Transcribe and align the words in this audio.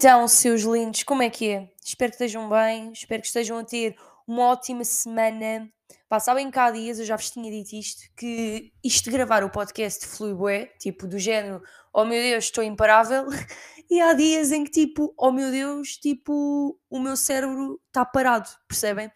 Então, 0.00 0.28
seus 0.28 0.62
lindos, 0.62 1.02
como 1.02 1.24
é 1.24 1.28
que 1.28 1.48
é? 1.48 1.72
Espero 1.84 2.12
que 2.12 2.14
estejam 2.14 2.48
bem, 2.48 2.92
espero 2.92 3.20
que 3.20 3.26
estejam 3.26 3.58
a 3.58 3.64
ter 3.64 3.96
uma 4.28 4.44
ótima 4.44 4.84
semana. 4.84 5.68
Pá, 6.08 6.20
sabem 6.20 6.52
que 6.52 6.56
há 6.56 6.70
dias 6.70 7.00
eu 7.00 7.04
já 7.04 7.16
vos 7.16 7.28
tinha 7.32 7.50
dito 7.50 7.74
isto, 7.74 8.02
que 8.16 8.72
isto 8.84 9.06
de 9.06 9.10
gravar 9.10 9.42
o 9.42 9.50
podcast 9.50 10.06
flui 10.06 10.32
bué, 10.32 10.66
tipo, 10.78 11.04
do 11.08 11.18
género, 11.18 11.60
oh 11.92 12.04
meu 12.04 12.22
Deus, 12.22 12.44
estou 12.44 12.62
imparável, 12.62 13.26
e 13.90 14.00
há 14.00 14.12
dias 14.12 14.52
em 14.52 14.62
que 14.62 14.70
tipo, 14.70 15.12
oh 15.18 15.32
meu 15.32 15.50
Deus, 15.50 15.96
tipo, 15.96 16.78
o 16.88 17.00
meu 17.00 17.16
cérebro 17.16 17.80
está 17.88 18.04
parado, 18.04 18.48
percebem? 18.68 19.10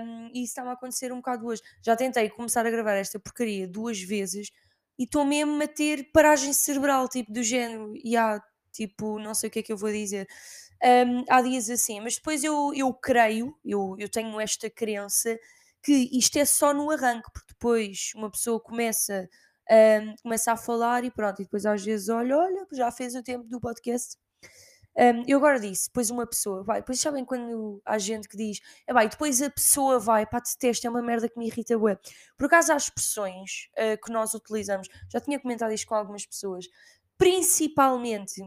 Um, 0.00 0.30
e 0.32 0.42
isso 0.42 0.52
está-me 0.52 0.70
a 0.70 0.72
acontecer 0.72 1.12
um 1.12 1.16
bocado 1.16 1.46
hoje. 1.46 1.60
Já 1.82 1.94
tentei 1.96 2.30
começar 2.30 2.64
a 2.64 2.70
gravar 2.70 2.94
esta 2.94 3.20
porcaria 3.20 3.68
duas 3.68 4.00
vezes 4.00 4.50
e 4.98 5.04
estou 5.04 5.26
mesmo 5.26 5.62
a 5.62 5.68
ter 5.68 6.10
paragem 6.14 6.54
cerebral, 6.54 7.06
tipo, 7.10 7.30
do 7.30 7.42
género, 7.42 7.92
e 8.02 8.16
há 8.16 8.42
tipo, 8.72 9.18
não 9.18 9.34
sei 9.34 9.48
o 9.48 9.50
que 9.52 9.58
é 9.60 9.62
que 9.62 9.72
eu 9.72 9.76
vou 9.76 9.90
dizer. 9.90 10.26
Um, 10.82 11.24
há 11.28 11.40
dias 11.42 11.70
assim, 11.70 12.00
mas 12.00 12.16
depois 12.16 12.42
eu, 12.42 12.72
eu 12.74 12.92
creio, 12.92 13.56
eu, 13.64 13.94
eu 13.98 14.08
tenho 14.08 14.40
esta 14.40 14.68
crença 14.68 15.38
que 15.82 16.08
isto 16.12 16.36
é 16.38 16.44
só 16.44 16.72
no 16.74 16.90
arranque, 16.90 17.30
porque 17.32 17.52
depois 17.52 18.12
uma 18.16 18.30
pessoa 18.30 18.60
começa, 18.60 19.28
um, 19.70 20.14
começa 20.22 20.52
a 20.52 20.56
falar 20.56 21.04
e 21.04 21.10
pronto, 21.10 21.40
e 21.40 21.44
depois 21.44 21.66
às 21.66 21.84
vezes 21.84 22.08
olha, 22.08 22.36
olha, 22.36 22.66
já 22.72 22.90
fez 22.90 23.14
o 23.14 23.22
tempo 23.22 23.44
do 23.48 23.60
podcast. 23.60 24.16
Um, 24.94 25.24
eu 25.26 25.38
agora 25.38 25.58
disse, 25.58 25.88
depois 25.88 26.10
uma 26.10 26.26
pessoa 26.26 26.62
vai, 26.62 26.80
depois 26.80 27.00
sabem 27.00 27.24
quando 27.24 27.80
há 27.84 27.96
gente 27.96 28.28
que 28.28 28.36
diz, 28.36 28.60
é 28.86 28.92
vai, 28.92 29.08
depois 29.08 29.40
a 29.40 29.48
pessoa 29.48 29.98
vai, 29.98 30.26
pá, 30.26 30.38
detesto, 30.38 30.86
é 30.86 30.90
uma 30.90 31.00
merda 31.00 31.28
que 31.28 31.38
me 31.38 31.46
irrita, 31.46 31.78
ué. 31.78 31.98
Por 32.36 32.46
acaso 32.46 32.72
há 32.72 32.76
expressões 32.76 33.70
uh, 33.72 34.04
que 34.04 34.12
nós 34.12 34.34
utilizamos, 34.34 34.88
já 35.08 35.18
tinha 35.20 35.40
comentado 35.40 35.72
isto 35.72 35.86
com 35.86 35.94
algumas 35.94 36.26
pessoas, 36.26 36.66
principalmente 37.22 38.42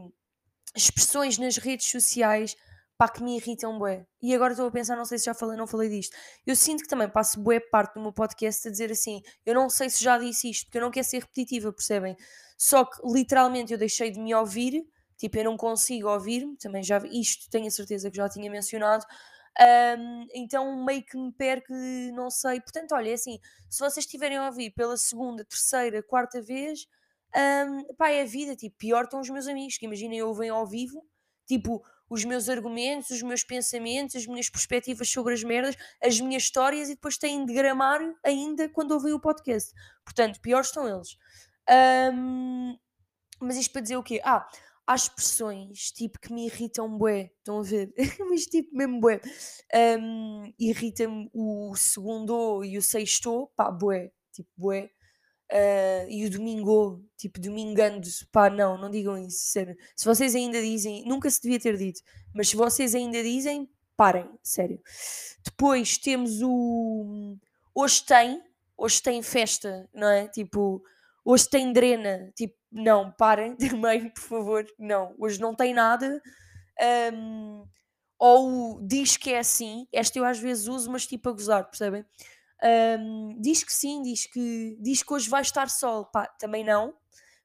expressões 0.75 1.37
nas 1.37 1.55
redes 1.55 1.89
sociais 1.89 2.57
pá, 2.97 3.07
que 3.07 3.23
me 3.23 3.37
irritam 3.37 3.79
bué. 3.79 4.05
E 4.21 4.35
agora 4.35 4.51
estou 4.51 4.67
a 4.67 4.71
pensar, 4.71 4.97
não 4.97 5.05
sei 5.05 5.17
se 5.17 5.25
já 5.25 5.33
falei, 5.33 5.55
não 5.55 5.65
falei 5.65 5.87
disto. 5.87 6.13
Eu 6.45 6.57
sinto 6.57 6.83
que 6.83 6.89
também 6.89 7.07
passo 7.09 7.39
bué 7.39 7.61
parte 7.61 7.93
do 7.93 8.01
meu 8.01 8.11
podcast 8.11 8.67
a 8.67 8.71
dizer 8.71 8.91
assim, 8.91 9.21
eu 9.45 9.55
não 9.55 9.69
sei 9.69 9.89
se 9.89 10.03
já 10.03 10.17
disse 10.17 10.49
isto, 10.49 10.65
porque 10.65 10.77
eu 10.77 10.81
não 10.81 10.91
quero 10.91 11.07
ser 11.07 11.19
repetitiva, 11.19 11.71
percebem? 11.71 12.17
Só 12.57 12.83
que 12.83 12.97
literalmente 13.05 13.71
eu 13.71 13.79
deixei 13.79 14.11
de 14.11 14.19
me 14.19 14.35
ouvir, 14.35 14.85
tipo, 15.17 15.37
eu 15.37 15.45
não 15.45 15.55
consigo 15.55 16.09
ouvir-me, 16.09 16.57
também 16.57 16.83
já 16.83 16.97
isto 17.09 17.49
tenho 17.49 17.67
a 17.67 17.71
certeza 17.71 18.11
que 18.11 18.17
já 18.17 18.27
tinha 18.27 18.51
mencionado. 18.51 19.05
Um, 19.97 20.25
então 20.33 20.83
meio 20.83 21.01
que 21.05 21.17
me 21.17 21.31
perco, 21.31 21.73
não 22.13 22.29
sei. 22.29 22.59
Portanto, 22.59 22.93
olha, 22.93 23.11
é 23.11 23.13
assim, 23.13 23.39
se 23.69 23.79
vocês 23.79 24.05
estiverem 24.05 24.37
a 24.37 24.47
ouvir 24.47 24.71
pela 24.71 24.97
segunda, 24.97 25.45
terceira, 25.45 26.03
quarta 26.03 26.41
vez, 26.41 26.85
um, 27.35 27.93
pá, 27.95 28.09
é 28.09 28.21
a 28.21 28.25
vida, 28.25 28.55
tipo, 28.55 28.77
pior 28.77 29.03
estão 29.03 29.19
os 29.19 29.29
meus 29.29 29.47
amigos, 29.47 29.77
que 29.77 29.85
imaginem, 29.85 30.21
ouvem 30.21 30.49
ao 30.49 30.65
vivo, 30.65 31.05
tipo, 31.47 31.83
os 32.09 32.23
meus 32.23 32.49
argumentos, 32.49 33.09
os 33.09 33.21
meus 33.21 33.43
pensamentos, 33.43 34.15
as 34.15 34.27
minhas 34.27 34.49
perspectivas 34.49 35.09
sobre 35.09 35.33
as 35.33 35.43
merdas, 35.43 35.75
as 36.01 36.19
minhas 36.19 36.43
histórias 36.43 36.89
e 36.89 36.95
depois 36.95 37.17
têm 37.17 37.45
de 37.45 37.53
gramar 37.53 37.99
ainda 38.23 38.69
quando 38.69 38.91
ouvem 38.91 39.13
o 39.13 39.19
podcast. 39.19 39.73
Portanto, 40.03 40.39
piores 40.39 40.67
estão 40.67 40.87
eles. 40.87 41.17
Um, 42.13 42.77
mas 43.41 43.57
isto 43.57 43.71
para 43.71 43.81
dizer 43.81 43.97
o 43.97 44.03
quê? 44.03 44.21
Ah, 44.23 44.47
há 44.87 44.95
expressões 44.95 45.91
tipo 45.91 46.19
que 46.19 46.31
me 46.31 46.45
irritam 46.45 46.95
bué, 46.97 47.31
estão 47.37 47.59
a 47.59 47.63
ver? 47.63 47.91
mas 48.29 48.45
tipo 48.45 48.75
mesmo 48.75 48.99
bué. 48.99 49.19
Um, 49.99 50.53
Irrita-me 50.59 51.29
o 51.33 51.75
segundo 51.75 52.63
e 52.63 52.77
o 52.77 52.81
sexto, 52.81 53.51
pá, 53.55 53.71
bué, 53.71 54.11
tipo 54.31 54.49
bué. 54.55 54.91
Uh, 55.51 56.09
e 56.09 56.25
o 56.25 56.29
domingo, 56.29 57.03
tipo, 57.15 57.39
domingando, 57.39 58.07
pá, 58.31 58.49
não, 58.49 58.77
não 58.77 58.89
digam 58.89 59.17
isso, 59.17 59.45
sério. 59.51 59.75
Se 59.95 60.05
vocês 60.05 60.33
ainda 60.33 60.59
dizem, 60.61 61.03
nunca 61.05 61.29
se 61.29 61.41
devia 61.41 61.59
ter 61.59 61.77
dito, 61.77 62.01
mas 62.33 62.49
se 62.49 62.55
vocês 62.55 62.95
ainda 62.95 63.21
dizem, 63.21 63.69
parem, 63.95 64.29
sério. 64.43 64.79
Depois 65.43 65.97
temos 65.97 66.41
o. 66.41 67.37
Hoje 67.73 68.03
tem, 68.03 68.41
hoje 68.77 69.01
tem 69.01 69.21
festa, 69.21 69.87
não 69.93 70.07
é? 70.07 70.27
Tipo, 70.27 70.83
hoje 71.23 71.47
tem 71.49 71.71
drena, 71.71 72.31
tipo, 72.35 72.55
não, 72.71 73.11
parem 73.11 73.55
também, 73.57 74.09
por 74.09 74.21
favor, 74.21 74.65
não, 74.79 75.15
hoje 75.19 75.39
não 75.39 75.55
tem 75.55 75.73
nada. 75.73 76.21
Um, 77.13 77.65
ou 78.17 78.81
diz 78.81 79.17
que 79.17 79.33
é 79.33 79.39
assim, 79.39 79.87
esta 79.93 80.17
eu 80.17 80.25
às 80.25 80.39
vezes 80.39 80.67
uso, 80.67 80.91
mas 80.91 81.05
tipo 81.05 81.29
a 81.29 81.31
gozar, 81.31 81.65
percebem? 81.65 82.05
Um, 82.65 83.39
diz 83.39 83.63
que 83.63 83.71
sim, 83.71 84.01
diz 84.01 84.25
que, 84.25 84.75
diz 84.81 85.03
que 85.03 85.13
hoje 85.13 85.29
vai 85.29 85.41
estar 85.41 85.69
sol. 85.69 86.05
Pá, 86.05 86.25
também 86.39 86.63
não. 86.63 86.95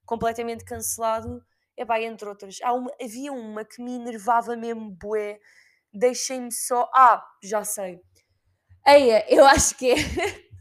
Completamente 0.05 0.65
cancelado. 0.65 1.43
É 1.77 1.85
pá, 1.85 2.01
entre 2.01 2.27
outras. 2.27 2.59
Uma, 2.61 2.91
havia 3.01 3.31
uma 3.31 3.63
que 3.63 3.81
me 3.81 3.95
enervava 3.95 4.55
mesmo, 4.55 4.89
bué. 4.89 5.39
Deixem-me 5.93 6.51
só. 6.51 6.89
Ah, 6.93 7.23
já 7.43 7.63
sei. 7.63 7.99
Eia, 8.85 9.25
eu 9.29 9.45
acho 9.45 9.77
que 9.77 9.91
é. 9.91 9.95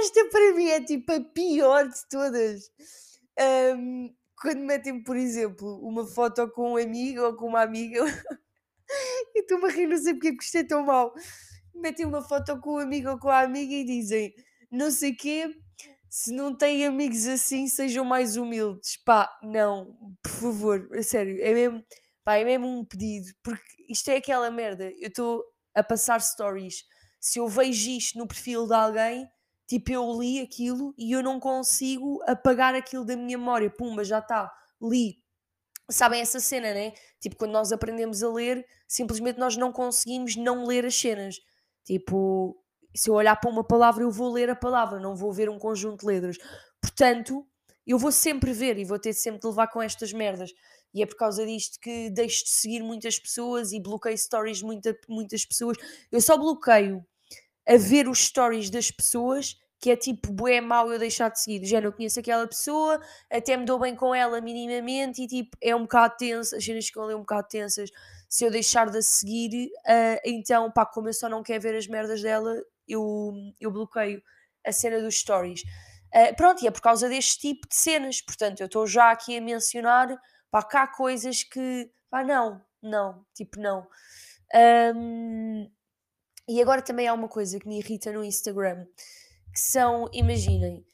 Esta 0.00 0.28
para 0.28 0.54
mim 0.54 0.68
é 0.68 0.84
tipo 0.84 1.10
a 1.12 1.20
pior 1.20 1.88
de 1.88 2.08
todas. 2.10 2.70
Um, 3.76 4.14
quando 4.40 4.60
metem, 4.60 5.02
por 5.02 5.16
exemplo, 5.16 5.80
uma 5.80 6.06
foto 6.06 6.48
com 6.50 6.72
um 6.72 6.76
amigo 6.76 7.22
ou 7.22 7.34
com 7.34 7.46
uma 7.46 7.62
amiga. 7.62 8.04
e 9.34 9.40
estou-me 9.40 9.66
a 9.66 9.70
rir, 9.70 9.86
não 9.86 9.96
sei 9.96 10.12
porque 10.12 10.28
é 10.28 10.36
que 10.36 10.44
isto 10.44 10.58
é 10.58 10.64
tão 10.64 10.84
mau 10.84 11.14
metem 11.78 12.06
uma 12.06 12.22
foto 12.22 12.58
com 12.60 12.74
o 12.74 12.78
amigo 12.78 13.10
ou 13.10 13.18
com 13.18 13.28
a 13.28 13.40
amiga 13.40 13.72
e 13.72 13.84
dizem 13.84 14.34
não 14.70 14.90
sei 14.90 15.14
quê, 15.14 15.50
se 16.10 16.32
não 16.32 16.54
têm 16.54 16.86
amigos 16.86 17.26
assim, 17.26 17.66
sejam 17.68 18.04
mais 18.04 18.36
humildes. 18.36 18.96
Pá, 19.04 19.30
não, 19.42 19.96
por 20.22 20.30
favor, 20.30 20.88
a 20.96 21.02
sério, 21.02 21.38
é 21.40 21.52
mesmo, 21.52 21.84
pá, 22.24 22.36
é 22.36 22.44
mesmo 22.44 22.66
um 22.66 22.84
pedido, 22.84 23.28
porque 23.42 23.62
isto 23.88 24.10
é 24.10 24.16
aquela 24.16 24.50
merda. 24.50 24.90
Eu 24.98 25.08
estou 25.08 25.44
a 25.74 25.82
passar 25.82 26.20
stories. 26.20 26.84
Se 27.20 27.38
eu 27.38 27.48
vejo 27.48 27.90
isto 27.90 28.18
no 28.18 28.26
perfil 28.26 28.66
de 28.66 28.74
alguém, 28.74 29.28
tipo, 29.66 29.92
eu 29.92 30.18
li 30.18 30.40
aquilo 30.40 30.94
e 30.96 31.12
eu 31.12 31.22
não 31.22 31.40
consigo 31.40 32.22
apagar 32.26 32.74
aquilo 32.74 33.04
da 33.04 33.16
minha 33.16 33.38
memória. 33.38 33.70
Pumba, 33.70 34.04
já 34.04 34.18
está, 34.18 34.50
li. 34.82 35.18
Sabem 35.90 36.20
essa 36.20 36.38
cena, 36.38 36.74
né? 36.74 36.92
Tipo, 37.20 37.36
quando 37.36 37.52
nós 37.52 37.72
aprendemos 37.72 38.22
a 38.22 38.30
ler, 38.30 38.66
simplesmente 38.86 39.38
nós 39.38 39.56
não 39.56 39.72
conseguimos 39.72 40.36
não 40.36 40.66
ler 40.66 40.84
as 40.84 40.94
cenas. 40.94 41.36
Tipo, 41.88 42.54
se 42.94 43.08
eu 43.08 43.14
olhar 43.14 43.34
para 43.36 43.48
uma 43.48 43.64
palavra, 43.64 44.04
eu 44.04 44.10
vou 44.10 44.30
ler 44.30 44.50
a 44.50 44.54
palavra, 44.54 45.00
não 45.00 45.16
vou 45.16 45.32
ver 45.32 45.48
um 45.48 45.58
conjunto 45.58 46.00
de 46.00 46.06
letras. 46.06 46.36
Portanto, 46.82 47.46
eu 47.86 47.98
vou 47.98 48.12
sempre 48.12 48.52
ver 48.52 48.76
e 48.76 48.84
vou 48.84 48.98
ter 48.98 49.14
sempre 49.14 49.40
de 49.40 49.46
levar 49.46 49.68
com 49.68 49.80
estas 49.80 50.12
merdas. 50.12 50.52
E 50.92 51.02
é 51.02 51.06
por 51.06 51.16
causa 51.16 51.46
disto 51.46 51.80
que 51.80 52.10
deixo 52.10 52.44
de 52.44 52.50
seguir 52.50 52.82
muitas 52.82 53.18
pessoas 53.18 53.72
e 53.72 53.80
bloqueio 53.80 54.18
stories 54.18 54.58
de 54.58 54.64
muita, 54.66 54.94
muitas 55.08 55.46
pessoas. 55.46 55.78
Eu 56.12 56.20
só 56.20 56.36
bloqueio 56.36 57.02
a 57.66 57.78
ver 57.78 58.06
os 58.06 58.18
stories 58.26 58.68
das 58.68 58.90
pessoas 58.90 59.56
que 59.80 59.90
é 59.90 59.96
tipo, 59.96 60.48
é 60.48 60.60
mau 60.60 60.92
eu 60.92 60.98
deixar 60.98 61.30
de 61.30 61.40
seguir. 61.40 61.64
Já 61.64 61.80
não 61.80 61.92
conheço 61.92 62.20
aquela 62.20 62.46
pessoa, 62.46 63.00
até 63.30 63.56
me 63.56 63.64
dou 63.64 63.78
bem 63.78 63.94
com 63.94 64.14
ela 64.14 64.42
minimamente 64.42 65.22
e 65.22 65.26
tipo, 65.26 65.56
é 65.62 65.74
um 65.74 65.82
bocado 65.82 66.16
tenso, 66.18 66.54
as 66.54 66.64
cenas 66.64 66.86
ficam 66.86 67.04
ali 67.04 67.14
um 67.14 67.20
bocado 67.20 67.48
tensas 67.48 67.88
se 68.28 68.44
eu 68.44 68.50
deixar 68.50 68.90
de 68.90 68.98
a 68.98 69.02
seguir, 69.02 69.70
uh, 69.86 70.20
então, 70.24 70.70
pá, 70.70 70.84
como 70.84 71.08
eu 71.08 71.14
só 71.14 71.28
não 71.28 71.42
quero 71.42 71.62
ver 71.62 71.74
as 71.74 71.86
merdas 71.86 72.22
dela, 72.22 72.54
eu, 72.86 73.32
eu 73.60 73.70
bloqueio 73.70 74.22
a 74.66 74.72
cena 74.72 75.00
dos 75.00 75.18
stories. 75.18 75.62
Uh, 76.14 76.34
pronto, 76.36 76.62
e 76.62 76.66
é 76.66 76.70
por 76.70 76.80
causa 76.80 77.08
deste 77.08 77.38
tipo 77.38 77.68
de 77.68 77.74
cenas, 77.74 78.20
portanto, 78.20 78.60
eu 78.60 78.66
estou 78.66 78.86
já 78.86 79.10
aqui 79.10 79.36
a 79.36 79.40
mencionar, 79.40 80.14
pá, 80.50 80.62
cá 80.62 80.86
coisas 80.86 81.42
que, 81.42 81.90
pá, 82.10 82.22
não, 82.22 82.62
não, 82.82 83.24
tipo, 83.34 83.58
não. 83.58 83.86
Um, 84.94 85.70
e 86.48 86.62
agora 86.62 86.80
também 86.80 87.06
há 87.06 87.12
uma 87.12 87.28
coisa 87.28 87.58
que 87.58 87.68
me 87.68 87.78
irrita 87.78 88.10
no 88.12 88.24
Instagram, 88.24 88.86
que 89.52 89.60
são, 89.60 90.08
imaginem, 90.12 90.84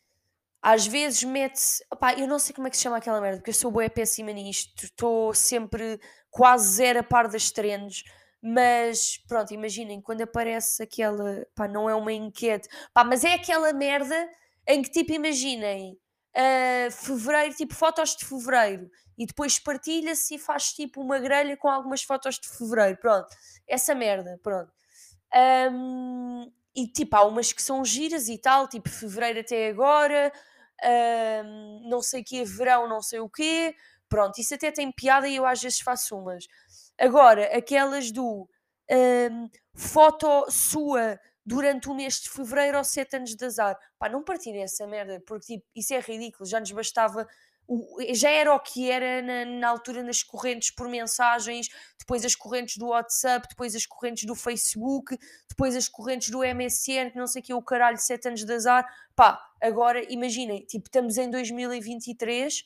às 0.61 0.87
vezes 0.87 1.23
mete-se. 1.23 1.85
Eu 2.17 2.27
não 2.27 2.39
sei 2.39 2.55
como 2.55 2.67
é 2.67 2.71
que 2.71 2.77
se 2.77 2.83
chama 2.83 2.97
aquela 2.97 3.21
merda, 3.21 3.39
porque 3.39 3.51
eu 3.51 3.55
sou 3.55 3.71
boa 3.71 3.89
péssima 3.89 4.33
nisto, 4.33 4.85
estou 4.85 5.35
sempre 5.35 6.01
quase 6.35 6.67
zero 6.75 6.99
a 6.99 7.03
par 7.03 7.29
das 7.29 7.53
trends. 7.53 8.03
Mas 8.43 9.17
pronto, 9.29 9.55
imaginem, 9.55 10.03
quando 10.03 10.21
aparece 10.21 10.83
aquela. 10.83 11.47
Pá, 11.55 11.67
não 11.67 11.89
é 11.89 11.95
uma 11.95 12.13
enquete, 12.13 12.69
pá, 12.93 13.03
mas 13.03 13.25
é 13.25 13.35
aquela 13.35 13.73
merda 13.73 14.29
em 14.67 14.83
que 14.83 14.91
tipo, 14.91 15.13
imaginem, 15.13 15.97
uh, 16.37 16.91
fevereiro, 16.91 17.55
tipo 17.55 17.75
fotos 17.75 18.17
de 18.17 18.25
fevereiro, 18.27 18.91
e 19.17 19.25
depois 19.27 19.59
partilha-se 19.59 20.35
e 20.35 20.39
faz 20.39 20.73
tipo 20.73 21.01
uma 21.01 21.19
grelha 21.19 21.57
com 21.57 21.69
algumas 21.69 22.03
fotos 22.03 22.39
de 22.39 22.49
fevereiro. 22.49 22.99
Pronto, 22.99 23.29
essa 23.67 23.95
merda, 23.95 24.39
pronto. 24.43 24.73
Um, 25.73 26.51
e 26.77 26.87
tipo, 26.89 27.17
há 27.17 27.25
umas 27.25 27.53
que 27.53 27.63
são 27.63 27.85
giras 27.85 28.29
e 28.29 28.37
tal, 28.39 28.69
tipo 28.69 28.89
fevereiro 28.89 29.41
até 29.41 29.69
agora, 29.69 30.33
um, 31.45 31.89
não 31.89 32.03
sei 32.03 32.21
o 32.23 32.25
que 32.25 32.41
é 32.41 32.45
verão, 32.45 32.89
não 32.89 33.01
sei 33.01 33.21
o 33.21 33.29
quê. 33.29 33.75
Pronto, 34.09 34.39
isso 34.39 34.55
até 34.55 34.71
tem 34.71 34.93
piada 34.93 35.29
e 35.29 35.37
eu 35.37 35.47
às 35.47 35.63
vezes 35.63 35.81
faço 35.81 36.17
umas. 36.17 36.47
Agora, 36.99 37.57
aquelas 37.57 38.11
do 38.13 38.49
um, 38.91 39.49
foto 39.75 40.47
sua 40.51 41.19
durante 41.45 41.89
o 41.89 41.95
mês 41.95 42.21
de 42.21 42.31
fevereiro 42.31 42.79
aos 42.79 42.89
7 42.89 43.17
anos 43.17 43.35
de 43.35 43.45
azar. 43.45 43.79
Pá, 43.99 44.09
não 44.09 44.25
partilhem 44.25 44.63
essa 44.63 44.87
merda, 44.87 45.23
porque 45.27 45.55
tipo, 45.55 45.67
isso 45.75 45.93
é 45.93 46.01
ridículo. 46.01 46.49
Já 46.49 46.61
nos 46.61 46.71
bastava 46.71 47.27
já 48.13 48.31
era 48.31 48.55
o 48.55 48.61
que 48.61 48.91
era 48.91 49.23
na, 49.23 49.45
na, 49.45 49.69
altura 49.69 50.03
nas 50.03 50.23
correntes 50.23 50.71
por 50.71 50.89
mensagens, 50.89 51.69
depois 51.99 52.25
as 52.25 52.35
correntes 52.35 52.77
do 52.77 52.89
WhatsApp, 52.89 53.47
depois 53.49 53.75
as 53.75 53.87
correntes 53.87 54.25
do 54.25 54.35
Facebook, 54.35 55.17
depois 55.49 55.75
as 55.75 55.89
correntes 55.89 56.29
do 56.31 56.41
MSN, 56.41 57.11
que 57.11 57.17
não 57.17 57.27
sei 57.27 57.41
o 57.41 57.45
que, 57.45 57.55
o 57.55 57.63
caralho, 57.63 57.97
sete 57.97 58.29
anos 58.29 58.45
de 58.45 58.53
azar. 58.53 58.87
Pá, 59.17 59.41
agora 59.63 60.05
imaginem, 60.13 60.65
tipo, 60.67 60.87
estamos 60.87 61.17
em 61.17 61.31
2023, 61.31 62.65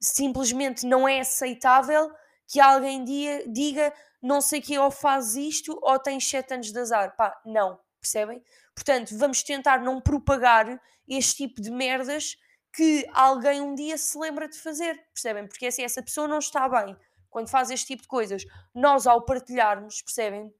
simplesmente 0.00 0.86
não 0.86 1.06
é 1.06 1.20
aceitável 1.20 2.10
que 2.48 2.58
alguém 2.58 3.04
dia, 3.04 3.44
diga 3.46 3.92
não 4.22 4.40
sei 4.40 4.60
que, 4.60 4.78
ou 4.78 4.90
faz 4.90 5.34
isto, 5.34 5.78
ou 5.82 5.98
tens 5.98 6.28
sete 6.28 6.54
anos 6.54 6.72
de 6.72 6.78
azar. 6.78 7.16
Pá, 7.16 7.40
não, 7.44 7.78
percebem? 8.00 8.42
Portanto, 8.74 9.16
vamos 9.16 9.42
tentar 9.42 9.80
não 9.80 10.00
propagar 10.00 10.80
este 11.08 11.36
tipo 11.36 11.60
de 11.60 11.70
merdas 11.70 12.36
que 12.72 13.06
alguém 13.12 13.60
um 13.60 13.74
dia 13.74 13.96
se 13.98 14.16
lembra 14.18 14.48
de 14.48 14.56
fazer, 14.58 14.94
percebem? 15.12 15.46
Porque 15.46 15.66
assim, 15.66 15.82
essa 15.82 16.02
pessoa 16.02 16.28
não 16.28 16.38
está 16.38 16.68
bem 16.68 16.96
quando 17.28 17.48
faz 17.48 17.70
este 17.70 17.86
tipo 17.86 18.02
de 18.02 18.08
coisas. 18.08 18.44
Nós, 18.74 19.06
ao 19.06 19.24
partilharmos, 19.24 20.02
percebem? 20.02 20.52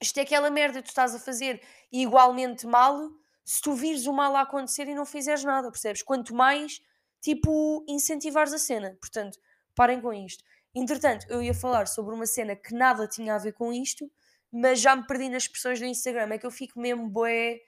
Isto 0.00 0.18
é 0.18 0.22
aquela 0.22 0.50
merda 0.50 0.80
que 0.80 0.86
tu 0.86 0.90
estás 0.90 1.14
a 1.14 1.18
fazer 1.18 1.62
igualmente 1.92 2.66
mal 2.66 3.08
se 3.44 3.60
tu 3.60 3.74
vires 3.74 4.06
o 4.06 4.12
mal 4.12 4.34
a 4.36 4.42
acontecer 4.42 4.88
e 4.88 4.94
não 4.94 5.04
fizeres 5.04 5.44
nada, 5.44 5.70
percebes? 5.70 6.02
Quanto 6.02 6.34
mais, 6.34 6.80
tipo, 7.22 7.84
incentivares 7.88 8.52
a 8.52 8.58
cena. 8.58 8.96
Portanto, 9.00 9.38
parem 9.74 10.00
com 10.00 10.12
isto. 10.12 10.44
Entretanto, 10.74 11.26
eu 11.28 11.42
ia 11.42 11.54
falar 11.54 11.86
sobre 11.86 12.14
uma 12.14 12.26
cena 12.26 12.56
que 12.56 12.74
nada 12.74 13.06
tinha 13.06 13.34
a 13.34 13.38
ver 13.38 13.52
com 13.52 13.72
isto, 13.72 14.10
mas 14.50 14.80
já 14.80 14.94
me 14.94 15.06
perdi 15.06 15.28
nas 15.28 15.44
expressões 15.44 15.78
do 15.78 15.86
Instagram. 15.86 16.34
É 16.34 16.38
que 16.38 16.46
eu 16.46 16.50
fico 16.50 16.78
mesmo 16.78 17.08
boé. 17.08 17.60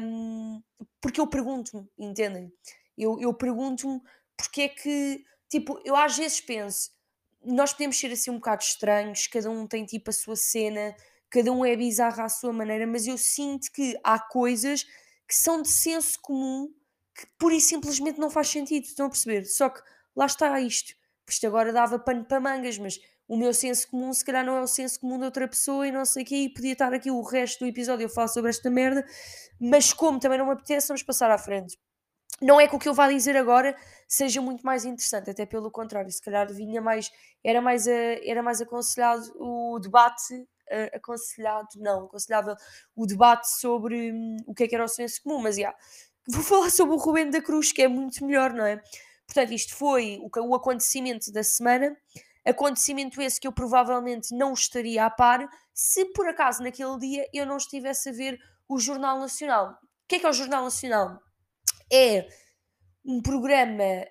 Um, 0.00 0.62
porque 1.00 1.20
eu 1.20 1.26
pergunto-me, 1.26 1.88
entendem? 1.98 2.52
Eu, 2.96 3.18
eu 3.20 3.34
pergunto-me 3.34 4.00
porque 4.36 4.62
é 4.62 4.68
que, 4.68 5.24
tipo, 5.48 5.80
eu 5.84 5.96
às 5.96 6.16
vezes 6.16 6.40
penso, 6.40 6.90
nós 7.44 7.72
podemos 7.72 7.98
ser 7.98 8.12
assim 8.12 8.30
um 8.30 8.36
bocado 8.36 8.62
estranhos, 8.62 9.26
cada 9.26 9.50
um 9.50 9.66
tem 9.66 9.84
tipo 9.84 10.10
a 10.10 10.12
sua 10.12 10.36
cena, 10.36 10.94
cada 11.28 11.52
um 11.52 11.64
é 11.64 11.76
bizarro 11.76 12.22
à 12.22 12.28
sua 12.28 12.52
maneira, 12.52 12.86
mas 12.86 13.06
eu 13.06 13.18
sinto 13.18 13.70
que 13.72 13.98
há 14.02 14.18
coisas 14.18 14.84
que 15.26 15.34
são 15.34 15.60
de 15.60 15.68
senso 15.68 16.18
comum 16.22 16.72
que 17.18 17.26
pura 17.36 17.54
e 17.54 17.60
simplesmente 17.60 18.20
não 18.20 18.30
faz 18.30 18.48
sentido, 18.48 18.84
estão 18.84 19.06
a 19.06 19.10
perceber? 19.10 19.44
Só 19.44 19.68
que 19.68 19.80
lá 20.14 20.26
está 20.26 20.60
isto, 20.60 20.94
isto 21.28 21.46
agora 21.48 21.72
dava 21.72 21.98
pano 21.98 22.24
para 22.24 22.38
mangas, 22.38 22.78
mas 22.78 23.00
o 23.26 23.36
meu 23.36 23.52
senso 23.52 23.88
comum 23.90 24.12
se 24.12 24.24
calhar 24.24 24.44
não 24.44 24.56
é 24.56 24.60
o 24.60 24.66
senso 24.68 25.00
comum 25.00 25.18
de 25.18 25.24
outra 25.24 25.48
pessoa 25.48 25.86
e 25.86 25.90
não 25.90 26.04
sei 26.04 26.22
o 26.22 26.26
quê, 26.26 26.36
e 26.36 26.48
podia 26.48 26.72
estar 26.72 26.94
aqui 26.94 27.10
o 27.10 27.20
resto 27.22 27.64
do 27.64 27.66
episódio 27.66 28.06
a 28.06 28.08
falar 28.08 28.28
sobre 28.28 28.50
esta 28.50 28.70
merda, 28.70 29.04
mas 29.60 29.92
como 29.92 30.20
também 30.20 30.38
não 30.38 30.46
me 30.46 30.52
apetece, 30.52 30.88
vamos 30.88 31.02
passar 31.02 31.30
à 31.30 31.36
frente. 31.36 31.76
Não 32.40 32.60
é 32.60 32.68
que 32.68 32.76
o 32.76 32.78
que 32.78 32.88
eu 32.88 32.94
vá 32.94 33.08
dizer 33.08 33.36
agora 33.36 33.76
seja 34.06 34.40
muito 34.40 34.64
mais 34.64 34.84
interessante, 34.84 35.28
até 35.28 35.44
pelo 35.44 35.72
contrário, 35.72 36.10
se 36.10 36.22
calhar 36.22 36.50
vinha 36.52 36.80
mais, 36.80 37.10
era 37.42 37.60
mais, 37.60 37.86
era 37.88 38.42
mais 38.44 38.60
aconselhado 38.60 39.32
o 39.36 39.78
debate, 39.80 40.46
aconselhado, 40.94 41.68
não, 41.76 42.04
aconselhável 42.04 42.54
o 42.94 43.06
debate 43.06 43.50
sobre 43.50 44.12
um, 44.12 44.36
o 44.46 44.54
que 44.54 44.64
é 44.64 44.68
que 44.68 44.74
era 44.74 44.84
o 44.84 44.88
senso 44.88 45.22
comum, 45.22 45.40
mas 45.40 45.56
já, 45.56 45.62
yeah, 45.62 45.78
vou 46.28 46.42
falar 46.42 46.70
sobre 46.70 46.94
o 46.94 46.98
Rubén 46.98 47.30
da 47.30 47.42
Cruz, 47.42 47.72
que 47.72 47.82
é 47.82 47.88
muito 47.88 48.24
melhor, 48.24 48.52
não 48.52 48.64
é? 48.64 48.82
Portanto, 49.26 49.52
isto 49.52 49.74
foi 49.74 50.18
o, 50.20 50.30
o 50.48 50.54
acontecimento 50.54 51.32
da 51.32 51.42
semana, 51.42 51.96
acontecimento 52.44 53.20
esse 53.20 53.40
que 53.40 53.46
eu 53.46 53.52
provavelmente 53.52 54.34
não 54.34 54.52
estaria 54.52 55.04
a 55.04 55.10
par 55.10 55.48
se 55.74 56.04
por 56.06 56.26
acaso 56.28 56.62
naquele 56.62 56.98
dia 56.98 57.28
eu 57.32 57.44
não 57.46 57.56
estivesse 57.56 58.08
a 58.08 58.12
ver 58.12 58.38
o 58.68 58.78
Jornal 58.78 59.18
Nacional. 59.18 59.72
O 59.72 60.08
que 60.08 60.16
é 60.16 60.18
que 60.18 60.26
é 60.26 60.30
o 60.30 60.32
Jornal 60.32 60.64
Nacional? 60.64 61.20
é 61.90 62.28
um 63.04 63.22
programa 63.22 64.06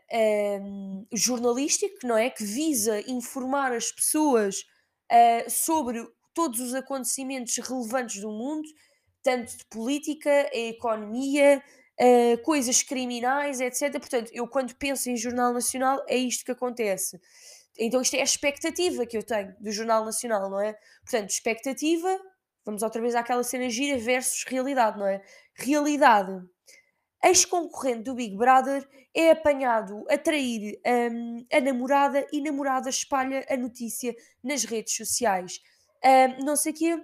um, 0.62 1.06
jornalístico, 1.14 1.96
não 2.04 2.18
é? 2.18 2.30
Que 2.30 2.44
visa 2.44 3.00
informar 3.10 3.72
as 3.72 3.92
pessoas 3.92 4.62
uh, 5.12 5.50
sobre 5.50 6.04
todos 6.34 6.60
os 6.60 6.74
acontecimentos 6.74 7.56
relevantes 7.58 8.22
do 8.22 8.32
mundo, 8.32 8.68
tanto 9.22 9.56
de 9.56 9.66
política, 9.66 10.50
economia, 10.54 11.62
uh, 12.00 12.42
coisas 12.44 12.82
criminais, 12.84 13.60
etc. 13.60 13.92
Portanto, 13.92 14.32
eu 14.34 14.48
quando 14.48 14.74
penso 14.76 15.10
em 15.10 15.18
Jornal 15.18 15.54
Nacional, 15.54 16.04
é 16.08 16.18
isto 16.18 16.46
que 16.46 16.52
acontece. 16.52 17.20
Então, 17.78 18.02
isto 18.02 18.16
é 18.16 18.22
a 18.22 18.24
expectativa 18.24 19.06
que 19.06 19.18
eu 19.18 19.24
tenho 19.24 19.56
do 19.60 19.72
Jornal 19.72 20.04
Nacional, 20.04 20.50
não 20.50 20.60
é? 20.60 20.78
Portanto, 21.04 21.30
expectativa, 21.30 22.20
vamos 22.66 22.82
outra 22.82 23.02
vez 23.02 23.14
àquela 23.16 23.44
cena 23.44 23.70
gira 23.70 23.98
versus 23.98 24.44
realidade, 24.48 24.98
não 24.98 25.08
é? 25.08 25.22
Realidade 25.54 26.42
ex-concorrente 27.24 28.04
do 28.04 28.16
Big 28.16 28.36
Brother 28.36 28.88
é 29.14 29.32
apanhado 29.32 30.06
a 30.10 30.18
trair 30.18 30.80
um, 31.12 31.46
a 31.52 31.60
namorada 31.60 32.26
e 32.32 32.42
namorada 32.42 32.90
espalha 32.90 33.46
a 33.50 33.58
notícia 33.58 34.16
nas 34.44 34.64
redes 34.64 34.96
sociais. 34.96 35.60
Um, 36.04 36.46
não 36.46 36.56
sei 36.56 36.72
o 36.72 36.76
quê, 36.76 36.96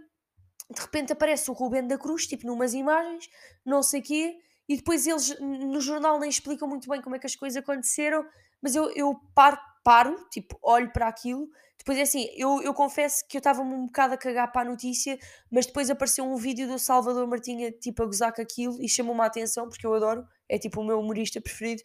de 0.70 0.82
repente 0.82 1.14
aparece 1.14 1.50
o 1.50 1.54
Rubén 1.54 1.88
da 1.88 1.98
Cruz, 1.98 2.28
tipo 2.28 2.46
numas 2.46 2.74
imagens, 2.74 3.28
não 3.66 3.82
sei 3.82 4.00
o 4.00 4.04
quê, 4.04 4.38
e 4.68 4.78
depois 4.78 5.06
eles 5.06 5.38
no 5.40 5.82
jornal 5.82 6.20
nem 6.20 6.30
explicam 6.30 6.68
muito 6.68 6.90
bem 6.90 7.02
como 7.02 7.16
é 7.16 7.20
que 7.20 7.28
as 7.28 7.36
coisas 7.36 7.62
aconteceram, 7.62 8.26
mas 8.62 8.76
eu, 8.76 8.90
eu 8.92 9.16
paro, 9.36 9.58
paro, 9.84 10.16
tipo, 10.30 10.58
olho 10.62 10.92
para 10.92 11.08
aquilo 11.08 11.50
depois 11.84 11.98
é 11.98 12.04
assim, 12.04 12.30
eu, 12.38 12.62
eu 12.62 12.74
confesso 12.74 13.28
que 13.28 13.36
eu 13.36 13.40
estava 13.40 13.62
um 13.62 13.88
bocado 13.88 14.14
a 14.14 14.18
cagar 14.18 14.50
para 14.54 14.62
a 14.62 14.72
notícia, 14.72 15.20
mas 15.52 15.66
depois 15.66 15.90
apareceu 15.90 16.24
um 16.24 16.38
vídeo 16.38 16.66
do 16.66 16.80
Salvador 16.80 17.28
Martinha 17.28 17.74
tipo 17.74 18.02
a 18.02 18.06
gozar 18.06 18.34
com 18.34 18.42
aquilo 18.42 18.82
e 18.82 18.88
chamou-me 18.88 19.20
a 19.20 19.26
atenção 19.26 19.68
porque 19.68 19.86
eu 19.86 19.94
adoro, 19.94 20.26
é 20.48 20.58
tipo 20.58 20.80
o 20.80 20.84
meu 20.86 20.98
humorista 20.98 21.42
preferido. 21.42 21.82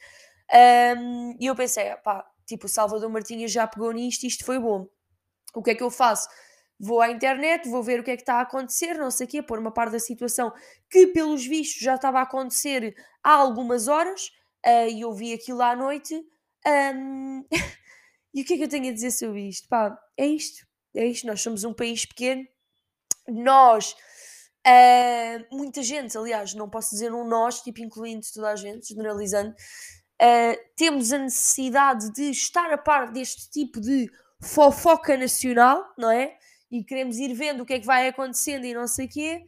Um, 0.97 1.37
e 1.41 1.47
eu 1.47 1.57
pensei, 1.57 1.97
pá, 1.97 2.25
tipo, 2.47 2.67
o 2.67 2.69
Salvador 2.69 3.11
Martinha 3.11 3.49
já 3.49 3.67
pegou 3.67 3.91
nisto 3.91 4.25
isto 4.25 4.45
foi 4.45 4.61
bom. 4.61 4.87
O 5.53 5.63
que 5.65 5.71
é 5.71 5.75
que 5.75 5.83
eu 5.83 5.91
faço? 5.91 6.29
Vou 6.81 7.01
à 7.01 7.11
internet, 7.11 7.69
vou 7.69 7.83
ver 7.83 8.01
o 8.01 8.05
que 8.05 8.13
é 8.13 8.17
que 8.17 8.23
está 8.23 8.37
a 8.37 8.43
acontecer, 8.43 8.95
não 8.95 9.11
sei 9.11 9.27
o 9.27 9.29
quê, 9.29 9.43
pôr 9.43 9.59
uma 9.59 9.73
parte 9.73 9.93
da 9.93 9.99
situação 9.99 10.53
que, 10.89 11.09
pelos 11.09 11.45
vistos, 11.45 11.81
já 11.83 11.97
estava 11.97 12.21
a 12.21 12.23
acontecer 12.23 12.95
há 13.23 13.33
algumas 13.33 13.89
horas, 13.89 14.31
uh, 14.65 14.89
e 14.89 15.01
eu 15.01 15.13
vi 15.13 15.33
aquilo 15.33 15.63
à 15.63 15.75
noite. 15.75 16.15
Um... 16.67 17.45
E 18.35 18.43
o 18.43 18.45
que 18.45 18.55
é 18.55 18.57
que 18.59 18.65
eu 18.65 18.69
tenho 18.69 18.91
a 18.91 18.93
dizer 18.93 19.11
sobre 19.11 19.49
isto? 19.49 19.67
Pá, 19.69 19.99
é 20.17 20.27
isto. 20.27 20.67
É 20.95 21.05
isto. 21.07 21.27
Nós 21.27 21.41
somos 21.41 21.65
um 21.65 21.73
país 21.73 22.05
pequeno. 22.05 22.47
Nós, 23.27 23.97
uh, 24.67 25.57
muita 25.57 25.83
gente, 25.83 26.17
aliás, 26.17 26.55
não 26.55 26.69
posso 26.69 26.91
dizer 26.91 27.13
um 27.13 27.27
nós, 27.27 27.63
tipo, 27.63 27.81
incluindo 27.81 28.25
toda 28.33 28.51
a 28.51 28.57
gente, 28.57 28.95
generalizando, 28.95 29.51
uh, 29.51 30.57
temos 30.77 31.13
a 31.13 31.19
necessidade 31.19 32.13
de 32.13 32.31
estar 32.31 32.73
a 32.73 32.79
par 32.79 33.11
deste 33.11 33.51
tipo 33.51 33.81
de 33.81 34.09
fofoca 34.41 35.17
nacional, 35.17 35.85
não 35.99 36.11
é? 36.11 36.39
E 36.71 36.85
queremos 36.85 37.19
ir 37.19 37.33
vendo 37.35 37.63
o 37.63 37.67
que 37.67 37.75
é 37.75 37.81
que 37.81 37.87
vai 37.87 38.09
acontecendo 38.09 38.65
e 38.65 38.75
não 38.75 38.87
sei 38.87 39.07
o 39.07 39.09
quê. 39.09 39.45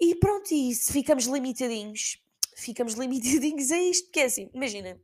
E 0.00 0.14
pronto, 0.16 0.52
e 0.52 0.74
se 0.74 0.92
ficamos 0.92 1.26
limitadinhos, 1.26 2.18
ficamos 2.56 2.94
limitadinhos 2.98 3.70
a 3.70 3.78
isto, 3.78 4.04
porque 4.06 4.20
é 4.20 4.24
assim, 4.24 4.50
imagina, 4.54 4.98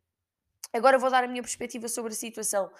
Agora 0.72 0.98
vou 0.98 1.10
dar 1.10 1.24
a 1.24 1.28
minha 1.28 1.42
perspectiva 1.42 1.88
sobre 1.88 2.12
a 2.12 2.16
situação. 2.16 2.70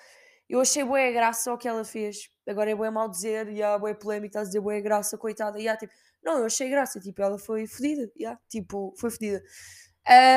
Eu 0.48 0.60
achei 0.60 0.84
boa 0.84 1.10
graça 1.10 1.52
o 1.52 1.58
que 1.58 1.68
ela 1.68 1.84
fez. 1.84 2.28
Agora 2.48 2.70
é 2.70 2.74
boa 2.74 2.90
mal 2.90 3.08
dizer, 3.08 3.48
e 3.48 3.56
yeah, 3.56 3.78
boa 3.78 3.94
polémica, 3.94 4.28
estás 4.28 4.46
a 4.46 4.50
dizer 4.50 4.60
boa 4.60 4.80
graça, 4.80 5.18
coitada. 5.18 5.58
Yeah, 5.58 5.78
tipo, 5.78 5.92
não, 6.22 6.38
eu 6.38 6.46
achei 6.46 6.68
graça, 6.68 7.00
tipo, 7.00 7.20
ela 7.22 7.38
foi 7.38 7.66
fodida. 7.66 8.10
Yeah, 8.16 8.40
tipo, 8.48 8.94
foi 8.96 9.10
fodida. 9.10 9.42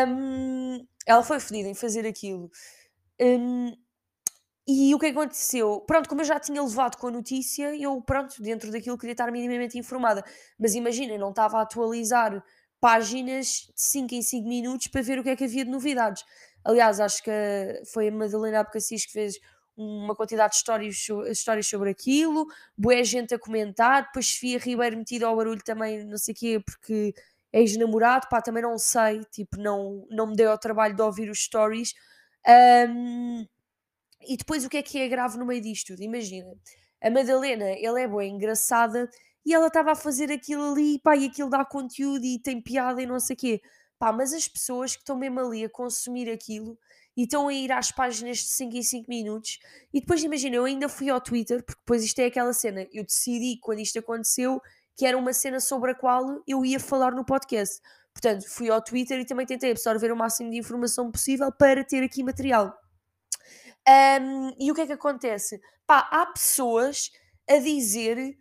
Um, 0.07 0.86
ela 1.05 1.24
foi 1.24 1.39
fodida 1.39 1.69
em 1.69 1.75
fazer 1.75 2.05
aquilo. 2.07 2.50
Um, 3.19 3.72
e 4.67 4.96
o 4.96 5.00
que 5.00 5.08
aconteceu? 5.08 5.82
Pronto, 5.82 6.08
como 6.08 6.22
eu 6.22 6.25
já 6.25 6.39
tinha 6.39 6.62
levado 6.62 6.98
com 6.98 7.08
a 7.08 7.12
notícia, 7.12 7.75
eu, 7.75 8.01
pronto, 8.01 8.41
dentro 8.41 8.72
daquilo 8.72 8.98
queria 8.98 9.12
estar 9.12 9.29
minimamente 9.32 9.77
informada. 9.77 10.24
Mas 10.58 10.74
imaginem, 10.74 11.17
não 11.17 11.32
estava 11.32 11.60
a 11.60 11.62
atualizar 11.63 12.43
páginas 12.79 13.67
de 13.75 13.82
5 13.82 14.15
em 14.15 14.22
5 14.22 14.48
minutos 14.48 14.88
para 14.88 15.01
ver 15.01 15.20
o 15.20 15.24
que 15.24 15.29
é 15.29 15.36
que 15.36 15.43
havia 15.43 15.65
de 15.65 15.72
novidades. 15.72 16.24
Aliás, 16.63 17.00
acho 17.00 17.22
que 17.24 17.32
foi 17.93 18.08
a 18.08 18.12
Madalena 18.12 18.62
Abcacis 18.62 19.05
que 19.05 19.12
fez 19.12 19.36
uma 19.75 20.15
quantidade 20.15 20.51
de 20.51 20.58
histórias, 20.58 21.08
histórias 21.29 21.67
sobre 21.67 21.89
aquilo, 21.89 22.46
boa 22.77 23.03
gente 23.03 23.34
a 23.34 23.39
comentar, 23.39 24.03
depois 24.03 24.27
Sofia 24.27 24.60
Ribeiro 24.60 24.98
metida 24.98 25.25
ao 25.25 25.36
barulho 25.36 25.63
também, 25.63 26.05
não 26.05 26.17
sei 26.17 26.34
o 26.34 26.38
quê, 26.38 26.62
porque 26.63 27.13
é 27.51 27.60
ex-namorado, 27.62 28.27
pá, 28.29 28.41
também 28.41 28.63
não 28.63 28.77
sei, 28.77 29.24
tipo, 29.32 29.58
não, 29.58 30.05
não 30.10 30.27
me 30.27 30.36
deu 30.36 30.51
ao 30.51 30.58
trabalho 30.58 30.96
de 30.96 31.01
ouvir 31.01 31.29
os 31.29 31.43
stories. 31.43 31.93
Um, 32.48 33.46
e 34.27 34.38
depois 34.38 34.65
o 34.65 34.70
que 34.70 34.77
é 34.77 34.84
que 34.84 35.00
é 35.00 35.08
grave 35.08 35.38
no 35.38 35.46
meio 35.46 35.62
disto? 35.62 35.94
Imagina, 36.00 36.53
a 37.01 37.10
Madalena, 37.10 37.65
ela 37.82 38.00
é 38.00 38.08
boa, 38.08 38.25
engraçada, 38.25 39.10
e 39.46 39.53
ela 39.53 39.68
estava 39.68 39.92
a 39.92 39.96
fazer 39.96 40.32
aquilo 40.32 40.72
ali, 40.72 41.00
pá, 41.00 41.15
e 41.15 41.25
aquilo 41.25 41.50
dá 41.50 41.65
conteúdo 41.65 42.24
e 42.24 42.39
tem 42.39 42.62
piada 42.62 43.01
e 43.01 43.06
não 43.06 43.20
sei 43.20 43.36
o 43.36 43.39
quê. 43.39 43.62
Pá, 44.00 44.12
mas 44.12 44.34
as 44.34 44.48
pessoas 44.48 44.96
que 44.96 45.01
estão 45.01 45.18
mesmo 45.18 45.39
ali 45.39 45.65
a 45.65 45.70
consumir 45.70 46.30
aquilo 46.30 46.77
e 47.15 47.24
estão 47.24 47.48
a 47.48 47.53
ir 47.53 47.72
às 47.72 47.92
páginas 47.92 48.38
de 48.38 48.48
5 48.48 48.75
em 48.75 48.84
5 48.84 49.10
minutos. 49.10 49.60
E 49.94 50.00
depois 50.00 50.24
imagina, 50.24 50.56
eu 50.56 50.65
ainda 50.65 50.89
fui 50.89 51.10
ao 51.10 51.22
Twitter, 51.22 51.63
porque 51.63 51.80
depois 51.80 52.03
isto 52.03 52.20
é 52.20 52.25
aquela 52.25 52.53
cena. 52.53 52.88
Eu 52.92 53.03
decidi 53.06 53.60
quando 53.62 53.80
isto 53.80 54.00
aconteceu 54.00 54.62
que 54.96 55.06
era 55.06 55.18
uma 55.18 55.34
cena 55.34 55.60
sobre 55.60 55.92
a 55.92 55.96
qual 55.96 56.42
eu 56.48 56.65
ia 56.65 56.80
falar 56.80 57.12
no 57.12 57.25
podcast. 57.25 57.82
Portanto, 58.13 58.48
fui 58.48 58.70
ao 58.70 58.82
Twitter 58.82 59.20
e 59.20 59.25
também 59.25 59.46
tentei 59.46 59.72
absorver 59.72 60.12
o 60.12 60.15
máximo 60.15 60.51
de 60.51 60.58
informação 60.58 61.12
possível 61.12 61.51
para 61.51 61.84
ter 61.84 62.03
aqui 62.03 62.24
material. 62.24 62.82
Um, 63.87 64.51
e 64.59 64.71
o 64.71 64.75
que 64.75 64.81
é 64.81 64.87
que 64.87 64.93
acontece? 64.93 65.59
Pá, 65.85 66.07
há 66.11 66.25
pessoas 66.27 67.11
a 67.49 67.57
dizer 67.57 68.37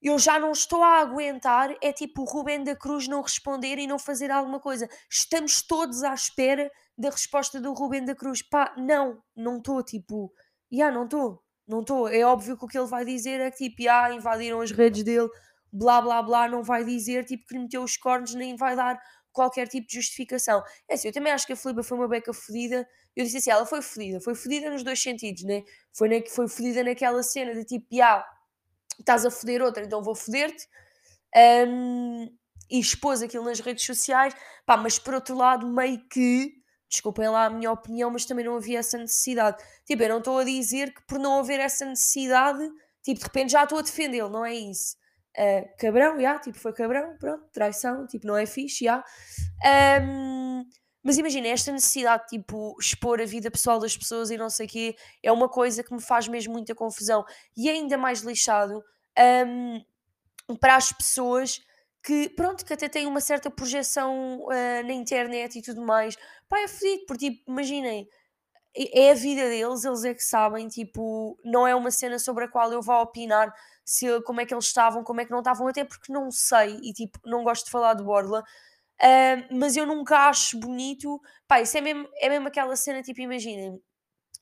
eu 0.00 0.18
já 0.18 0.38
não 0.38 0.52
estou 0.52 0.82
a 0.82 1.00
aguentar, 1.00 1.74
é 1.82 1.92
tipo 1.92 2.22
o 2.22 2.24
Rubem 2.24 2.62
da 2.62 2.76
Cruz 2.76 3.08
não 3.08 3.20
responder 3.20 3.78
e 3.78 3.86
não 3.86 3.98
fazer 3.98 4.30
alguma 4.30 4.60
coisa. 4.60 4.88
Estamos 5.10 5.60
todos 5.60 6.04
à 6.04 6.14
espera 6.14 6.70
da 6.96 7.10
resposta 7.10 7.60
do 7.60 7.72
Rubem 7.72 8.04
da 8.04 8.14
Cruz. 8.14 8.40
Pá, 8.40 8.72
não, 8.76 9.20
não 9.36 9.58
estou, 9.58 9.82
tipo, 9.82 10.32
já 10.70 10.76
yeah, 10.76 10.96
não 10.96 11.04
estou, 11.04 11.42
não 11.66 11.80
estou. 11.80 12.08
É 12.08 12.22
óbvio 12.24 12.56
que 12.56 12.64
o 12.64 12.68
que 12.68 12.78
ele 12.78 12.86
vai 12.86 13.04
dizer 13.04 13.40
é 13.40 13.50
que 13.50 13.68
tipo, 13.68 13.82
yeah, 13.82 14.14
invadiram 14.14 14.60
as 14.60 14.70
redes 14.70 15.02
dele, 15.02 15.28
blá 15.72 16.00
blá 16.00 16.22
blá, 16.22 16.48
não 16.48 16.62
vai 16.62 16.84
dizer 16.84 17.24
tipo 17.24 17.46
que 17.46 17.58
meteu 17.58 17.82
os 17.82 17.96
cornos, 17.96 18.34
nem 18.34 18.56
vai 18.56 18.76
dar 18.76 19.00
qualquer 19.38 19.68
tipo 19.68 19.86
de 19.86 19.94
justificação. 19.94 20.62
É 20.88 20.94
assim, 20.94 21.08
eu 21.08 21.14
também 21.14 21.32
acho 21.32 21.46
que 21.46 21.52
a 21.52 21.56
Filipa 21.56 21.82
foi 21.84 21.96
uma 21.96 22.08
beca 22.08 22.32
fodida. 22.32 22.88
Eu 23.14 23.24
disse 23.24 23.36
assim, 23.38 23.50
ela 23.50 23.64
foi 23.64 23.80
fodida, 23.80 24.20
foi 24.20 24.34
fodida 24.34 24.68
nos 24.68 24.82
dois 24.82 25.00
sentidos, 25.00 25.44
né? 25.44 25.62
Foi, 25.92 26.08
na, 26.08 26.26
foi 26.28 26.48
fodida 26.48 26.82
naquela 26.82 27.22
cena 27.22 27.54
de 27.54 27.64
tipo, 27.64 27.86
yeah, 27.92 28.26
estás 28.98 29.24
a 29.24 29.30
foder 29.30 29.62
outra, 29.62 29.84
então 29.84 30.02
vou 30.02 30.14
foder-te. 30.14 30.66
Um, 31.68 32.28
e 32.70 32.80
expôs 32.80 33.22
aquilo 33.22 33.44
nas 33.44 33.60
redes 33.60 33.84
sociais, 33.86 34.34
pá, 34.66 34.76
mas 34.76 34.98
por 34.98 35.14
outro 35.14 35.36
lado, 35.36 35.66
meio 35.66 36.06
que, 36.08 36.52
desculpem 36.88 37.28
lá 37.28 37.46
a 37.46 37.50
minha 37.50 37.70
opinião, 37.70 38.10
mas 38.10 38.24
também 38.24 38.44
não 38.44 38.56
havia 38.56 38.80
essa 38.80 38.98
necessidade. 38.98 39.62
Tipo, 39.86 40.02
eu 40.02 40.08
não 40.08 40.18
estou 40.18 40.38
a 40.38 40.44
dizer 40.44 40.92
que 40.92 41.00
por 41.06 41.18
não 41.18 41.38
haver 41.38 41.60
essa 41.60 41.84
necessidade, 41.86 42.68
tipo, 43.02 43.20
de 43.20 43.24
repente 43.24 43.52
já 43.52 43.62
estou 43.62 43.78
a 43.78 43.82
defendê-lo, 43.82 44.28
não 44.28 44.44
é 44.44 44.54
isso. 44.54 44.96
Uh, 45.36 45.68
cabrão, 45.78 46.14
já, 46.14 46.20
yeah, 46.20 46.40
tipo, 46.40 46.58
foi 46.58 46.72
cabrão, 46.72 47.16
pronto, 47.18 47.44
traição, 47.52 48.06
tipo, 48.06 48.26
não 48.26 48.36
é 48.36 48.44
fixe, 48.44 48.84
já. 48.84 49.04
Yeah. 49.64 50.04
Um, 50.04 50.64
mas 51.02 51.16
imagina, 51.16 51.48
esta 51.48 51.72
necessidade 51.72 52.24
de 52.24 52.38
tipo, 52.38 52.76
expor 52.78 53.20
a 53.20 53.24
vida 53.24 53.50
pessoal 53.50 53.78
das 53.78 53.96
pessoas 53.96 54.30
e 54.30 54.36
não 54.36 54.50
sei 54.50 54.66
o 54.66 54.68
quê, 54.68 54.96
é 55.22 55.30
uma 55.30 55.48
coisa 55.48 55.82
que 55.82 55.94
me 55.94 56.02
faz 56.02 56.26
mesmo 56.28 56.52
muita 56.52 56.74
confusão. 56.74 57.24
E 57.56 57.68
é 57.68 57.72
ainda 57.72 57.96
mais 57.96 58.20
lixado 58.20 58.82
um, 59.46 60.56
para 60.56 60.76
as 60.76 60.92
pessoas 60.92 61.60
que, 62.02 62.28
pronto, 62.30 62.64
que 62.64 62.72
até 62.72 62.88
têm 62.88 63.06
uma 63.06 63.20
certa 63.20 63.50
projeção 63.50 64.40
uh, 64.40 64.86
na 64.86 64.92
internet 64.92 65.58
e 65.58 65.62
tudo 65.62 65.82
mais. 65.82 66.16
Pá, 66.48 66.60
é 66.60 66.68
fodido, 66.68 67.04
porque, 67.06 67.30
tipo, 67.30 67.50
imaginem, 67.50 68.08
é 68.74 69.10
a 69.10 69.14
vida 69.14 69.48
deles, 69.48 69.84
eles 69.84 70.04
é 70.04 70.14
que 70.14 70.22
sabem, 70.22 70.68
tipo, 70.68 71.38
não 71.44 71.66
é 71.66 71.74
uma 71.74 71.90
cena 71.90 72.18
sobre 72.18 72.44
a 72.44 72.48
qual 72.48 72.72
eu 72.72 72.82
vou 72.82 73.00
opinar 73.00 73.52
se, 73.88 74.20
como 74.22 74.40
é 74.40 74.46
que 74.46 74.54
eles 74.54 74.66
estavam, 74.66 75.02
como 75.02 75.20
é 75.20 75.24
que 75.24 75.30
não 75.30 75.38
estavam, 75.38 75.66
até 75.68 75.84
porque 75.84 76.12
não 76.12 76.30
sei 76.30 76.78
e, 76.82 76.92
tipo, 76.92 77.18
não 77.24 77.42
gosto 77.42 77.66
de 77.66 77.70
falar 77.70 77.94
de 77.94 78.02
Borla. 78.02 78.42
Uh, 79.00 79.56
mas 79.56 79.76
eu 79.76 79.86
nunca 79.86 80.28
acho 80.28 80.58
bonito. 80.58 81.20
Pá, 81.46 81.60
isso 81.60 81.78
é 81.78 81.80
mesmo, 81.80 82.08
é 82.20 82.28
mesmo 82.28 82.48
aquela 82.48 82.76
cena, 82.76 83.02
tipo, 83.02 83.20
imaginem, 83.20 83.80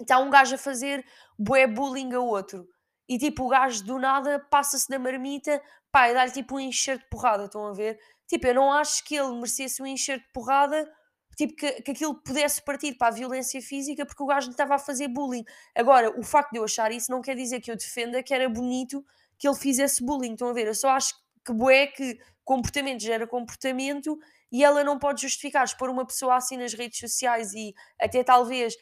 está 0.01 0.19
um 0.19 0.31
gajo 0.31 0.55
a 0.55 0.59
fazer 0.59 1.05
bué 1.39 1.67
bullying 1.67 2.13
a 2.15 2.21
outro 2.21 2.67
e 3.09 3.19
tipo 3.19 3.45
o 3.45 3.49
gajo 3.49 3.85
do 3.85 3.99
nada 3.99 4.39
passa-se 4.51 4.89
da 4.89 4.99
marmita, 4.99 5.63
pá, 5.93 6.11
e 6.11 6.15
dá-lhe 6.15 6.33
tipo 6.33 6.57
um 6.57 6.61
enxerto 6.61 7.03
de 7.03 7.09
porrada, 7.09 7.45
estão 7.45 7.67
a 7.67 7.73
ver? 7.73 7.99
Tipo, 8.27 8.49
eu 8.49 8.55
não 8.55 8.73
acho 8.73 9.05
que 9.05 9.15
ele 9.15 9.33
merecesse 9.35 9.81
um 9.81 9.87
enxerto 9.87 10.23
de 10.25 10.33
porrada, 10.33 10.91
tipo, 11.37 11.55
que, 11.55 11.83
que 11.83 11.91
aquilo 11.93 12.21
pudesse 12.23 12.63
partir 12.65 12.95
para 12.95 13.09
a 13.09 13.13
violência 13.13 13.63
física 13.63 14.05
porque 14.05 14.23
o 14.23 14.27
gajo 14.27 14.49
lhe 14.49 14.55
estava 14.55 14.75
a 14.75 14.79
fazer 14.79 15.09
bullying. 15.09 15.45
Agora, 15.77 16.19
o 16.19 16.25
facto 16.25 16.51
de 16.51 16.59
eu 16.59 16.65
achar 16.65 16.91
isso 16.91 17.13
não 17.13 17.23
quer 17.23 17.37
dizer 17.37 17.61
que 17.61 17.71
eu 17.71 17.77
defenda 17.77 18.23
que 18.23 18.35
era 18.35 18.49
bonito 18.49 19.05
que 19.39 19.49
ele 19.49 19.57
fizesse 19.57 20.05
bullying, 20.05 20.33
estão 20.33 20.49
a 20.49 20.53
ver? 20.53 20.67
Eu 20.67 20.75
só 20.75 20.91
acho 20.91 21.15
que 21.45 21.53
bué 21.53 21.87
que 21.87 22.19
comportamento 22.45 23.01
gera 23.01 23.27
comportamento 23.27 24.19
e 24.51 24.63
ela 24.65 24.85
não 24.85 24.99
pode 24.99 25.23
justificar 25.23 25.65
expor 25.65 25.91
uma 25.91 26.07
pessoa 26.07 26.37
assim 26.37 26.57
nas 26.57 26.73
redes 26.73 26.99
sociais 26.99 27.53
e 27.53 27.75
até 28.01 28.23
talvez 28.23 28.77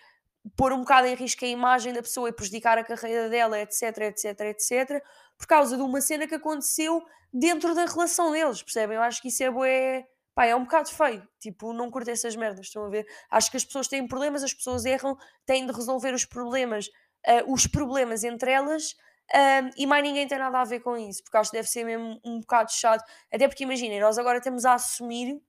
pôr 0.56 0.72
um 0.72 0.80
bocado 0.80 1.06
em 1.06 1.14
risco 1.14 1.44
a 1.44 1.48
imagem 1.48 1.92
da 1.92 2.02
pessoa 2.02 2.28
e 2.28 2.32
prejudicar 2.32 2.76
a 2.76 2.84
carreira 2.84 3.28
dela, 3.30 3.58
etc, 3.58 3.82
etc, 3.98 4.40
etc, 4.40 5.02
por 5.38 5.46
causa 5.46 5.76
de 5.76 5.82
uma 5.82 6.00
cena 6.00 6.26
que 6.26 6.34
aconteceu 6.34 7.02
dentro 7.32 7.74
da 7.74 7.86
relação 7.86 8.30
deles, 8.30 8.62
percebem? 8.62 8.96
Eu 8.96 9.02
acho 9.02 9.20
que 9.20 9.28
isso 9.28 9.42
é 9.42 9.50
bué... 9.50 10.06
Pá, 10.34 10.46
é 10.46 10.54
um 10.56 10.64
bocado 10.64 10.90
feio. 10.90 11.26
Tipo, 11.38 11.72
não 11.72 11.90
curto 11.90 12.10
essas 12.10 12.34
merdas, 12.34 12.66
estão 12.66 12.84
a 12.84 12.88
ver? 12.88 13.06
Acho 13.30 13.50
que 13.50 13.56
as 13.56 13.64
pessoas 13.64 13.86
têm 13.86 14.06
problemas, 14.06 14.42
as 14.42 14.52
pessoas 14.52 14.84
erram, 14.84 15.16
têm 15.46 15.64
de 15.64 15.72
resolver 15.72 16.12
os 16.12 16.24
problemas, 16.24 16.88
uh, 16.88 17.52
os 17.52 17.68
problemas 17.68 18.24
entre 18.24 18.50
elas 18.50 18.96
um, 19.32 19.70
e 19.76 19.86
mais 19.86 20.02
ninguém 20.02 20.26
tem 20.28 20.38
nada 20.38 20.60
a 20.60 20.64
ver 20.64 20.80
com 20.80 20.96
isso, 20.96 21.22
porque 21.22 21.36
acho 21.36 21.50
que 21.50 21.56
deve 21.56 21.68
ser 21.68 21.84
mesmo 21.84 22.20
um 22.24 22.40
bocado 22.40 22.70
chato. 22.72 23.04
Até 23.32 23.48
porque 23.48 23.64
imaginem, 23.64 24.00
nós 24.00 24.18
agora 24.18 24.40
temos 24.40 24.64
a 24.64 24.74
assumir 24.74 25.40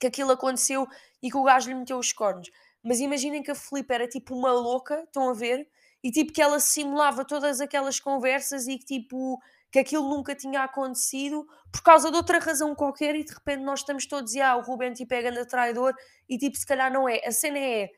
que 0.00 0.06
aquilo 0.06 0.32
aconteceu 0.32 0.86
e 1.22 1.30
que 1.30 1.36
o 1.36 1.44
gajo 1.44 1.68
lhe 1.68 1.74
meteu 1.74 1.98
os 1.98 2.12
cornos. 2.12 2.50
Mas 2.82 3.00
imaginem 3.00 3.42
que 3.42 3.50
a 3.50 3.54
Filipe 3.54 3.92
era 3.94 4.08
tipo 4.08 4.34
uma 4.34 4.52
louca, 4.52 5.02
estão 5.04 5.28
a 5.28 5.34
ver? 5.34 5.68
E 6.02 6.10
tipo 6.10 6.32
que 6.32 6.42
ela 6.42 6.60
simulava 6.60 7.24
todas 7.24 7.60
aquelas 7.60 7.98
conversas 7.98 8.66
e 8.68 8.78
que 8.78 8.84
tipo 8.84 9.40
que 9.72 9.78
aquilo 9.78 10.08
nunca 10.08 10.34
tinha 10.36 10.62
acontecido 10.62 11.46
por 11.72 11.82
causa 11.82 12.10
de 12.10 12.16
outra 12.16 12.38
razão 12.38 12.74
qualquer 12.76 13.16
e 13.16 13.24
de 13.24 13.32
repente 13.32 13.64
nós 13.64 13.80
estamos 13.80 14.06
todos, 14.06 14.32
e 14.32 14.40
ah, 14.40 14.54
o 14.56 14.60
Ruben 14.60 14.92
tipo 14.92 15.12
é 15.14 15.20
grande 15.22 15.48
traidor 15.48 15.92
e 16.28 16.38
tipo 16.38 16.56
se 16.56 16.66
calhar 16.66 16.92
não 16.92 17.08
é. 17.08 17.20
A 17.26 17.32
cena 17.32 17.58
é, 17.58 17.90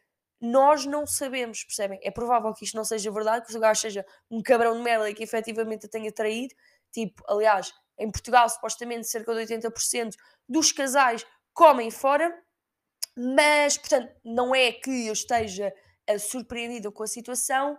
nós 0.50 0.86
não 0.86 1.06
sabemos, 1.06 1.64
percebem? 1.64 1.98
É 2.02 2.10
provável 2.10 2.52
que 2.54 2.64
isto 2.64 2.76
não 2.76 2.84
seja 2.84 3.10
verdade, 3.10 3.46
que 3.46 3.56
o 3.56 3.60
gajo 3.60 3.80
seja 3.80 4.06
um 4.30 4.42
cabrão 4.42 4.76
de 4.76 4.82
merda 4.82 5.10
e 5.10 5.14
que 5.14 5.22
efetivamente 5.22 5.86
a 5.86 5.88
tenha 5.88 6.12
traído. 6.12 6.54
Tipo, 6.92 7.22
aliás, 7.28 7.72
em 7.98 8.10
Portugal 8.10 8.48
supostamente 8.48 9.06
cerca 9.08 9.34
de 9.34 9.54
80% 9.54 10.14
dos 10.48 10.72
casais 10.72 11.26
comem 11.52 11.90
fora, 11.90 12.32
mas, 13.16 13.78
portanto, 13.78 14.14
não 14.24 14.54
é 14.54 14.72
que 14.72 15.06
eu 15.06 15.12
esteja 15.12 15.72
surpreendida 16.18 16.90
com 16.92 17.02
a 17.02 17.06
situação, 17.06 17.78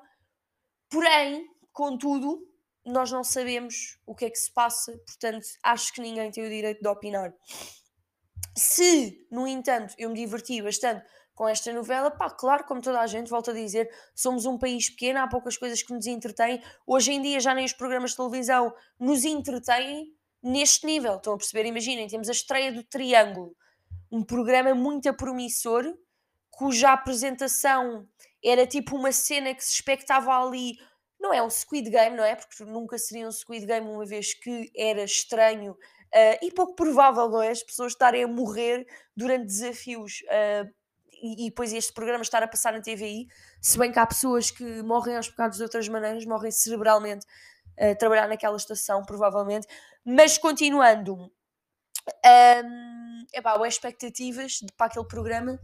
porém, 0.90 1.48
contudo, 1.72 2.44
nós 2.84 3.12
não 3.12 3.24
sabemos 3.24 4.00
o 4.06 4.16
que 4.16 4.26
é 4.26 4.30
que 4.30 4.38
se 4.38 4.52
passa, 4.52 4.98
portanto, 5.06 5.46
acho 5.64 5.94
que 5.94 6.02
ninguém 6.02 6.32
tem 6.32 6.44
o 6.44 6.50
direito 6.50 6.82
de 6.82 6.88
opinar. 6.88 7.34
Se, 8.56 9.28
no 9.32 9.48
entanto, 9.48 9.94
eu 9.98 10.10
me 10.10 10.16
diverti 10.16 10.62
bastante 10.62 11.06
com 11.38 11.48
esta 11.48 11.72
novela, 11.72 12.10
pá, 12.10 12.32
claro, 12.32 12.64
como 12.64 12.82
toda 12.82 13.00
a 13.00 13.06
gente, 13.06 13.30
volto 13.30 13.52
a 13.52 13.54
dizer, 13.54 13.88
somos 14.16 14.48
um 14.48 14.58
país 14.58 14.90
pequeno, 14.90 15.20
há 15.20 15.28
poucas 15.28 15.56
coisas 15.56 15.84
que 15.84 15.94
nos 15.94 16.08
entretêm. 16.08 16.60
Hoje 16.86 17.12
em 17.12 17.22
dia 17.22 17.40
já 17.40 17.54
nem 17.54 17.64
os 17.64 17.74
programas 17.74 18.12
de 18.12 18.18
televisão 18.18 18.74
nos 19.00 19.24
entretêm 19.24 20.16
neste 20.42 20.88
nível. 20.88 21.18
Estão 21.18 21.34
a 21.34 21.38
perceber? 21.38 21.68
Imaginem, 21.68 22.08
temos 22.08 22.28
a 22.28 22.32
estreia 22.32 22.72
do 22.72 22.84
Triângulo 22.84 23.56
um 24.12 24.24
programa 24.24 24.74
muito 24.74 25.14
promissor, 25.14 25.84
cuja 26.50 26.92
apresentação 26.92 28.08
era 28.44 28.66
tipo 28.66 28.96
uma 28.96 29.12
cena 29.12 29.54
que 29.54 29.64
se 29.64 29.74
expectava 29.74 30.32
ali. 30.32 30.74
Não 31.20 31.32
é 31.32 31.44
um 31.44 31.52
Squid 31.52 31.88
Game, 31.92 32.18
não 32.18 32.24
é? 32.24 32.36
Porque 32.36 32.64
nunca 32.64 32.98
seria 32.98 33.28
um 33.28 33.32
Squid 33.32 33.68
Game, 33.68 33.88
uma 33.88 34.06
vez 34.08 34.34
que 34.34 34.72
era 34.76 35.04
estranho 35.04 35.74
uh, 35.74 36.38
e 36.42 36.52
pouco 36.52 36.74
provável, 36.74 37.30
não 37.30 37.44
é? 37.44 37.50
As 37.50 37.62
pessoas 37.62 37.92
estarem 37.92 38.24
a 38.24 38.28
morrer 38.28 38.88
durante 39.16 39.46
desafios 39.46 40.24
uh, 40.24 40.68
e, 41.22 41.50
depois 41.50 41.74
este 41.74 41.94
programa 41.94 42.22
estar 42.22 42.44
a 42.44 42.48
passar 42.48 42.74
na 42.74 42.82
TVI. 42.82 43.28
Se 43.62 43.78
bem 43.78 43.92
que 43.92 44.00
há 44.00 44.06
pessoas 44.06 44.52
que 44.52 44.82
morrem 44.84 45.16
aos 45.16 45.30
pecados 45.30 45.58
de 45.58 45.64
outras 45.64 45.88
maneiras, 45.88 46.26
morrem 46.26 46.52
cerebralmente 46.52 47.26
a 47.80 47.92
uh, 47.92 47.98
trabalhar 47.98 48.28
naquela 48.28 48.58
estação, 48.58 49.04
provavelmente. 49.04 49.68
Mas 50.06 50.38
continuando. 50.38 51.32
Um, 52.26 53.26
epá, 53.34 53.68
expectativas 53.68 54.54
de, 54.54 54.68
para 54.78 54.88
aquele 54.88 55.06
programa 55.06 55.60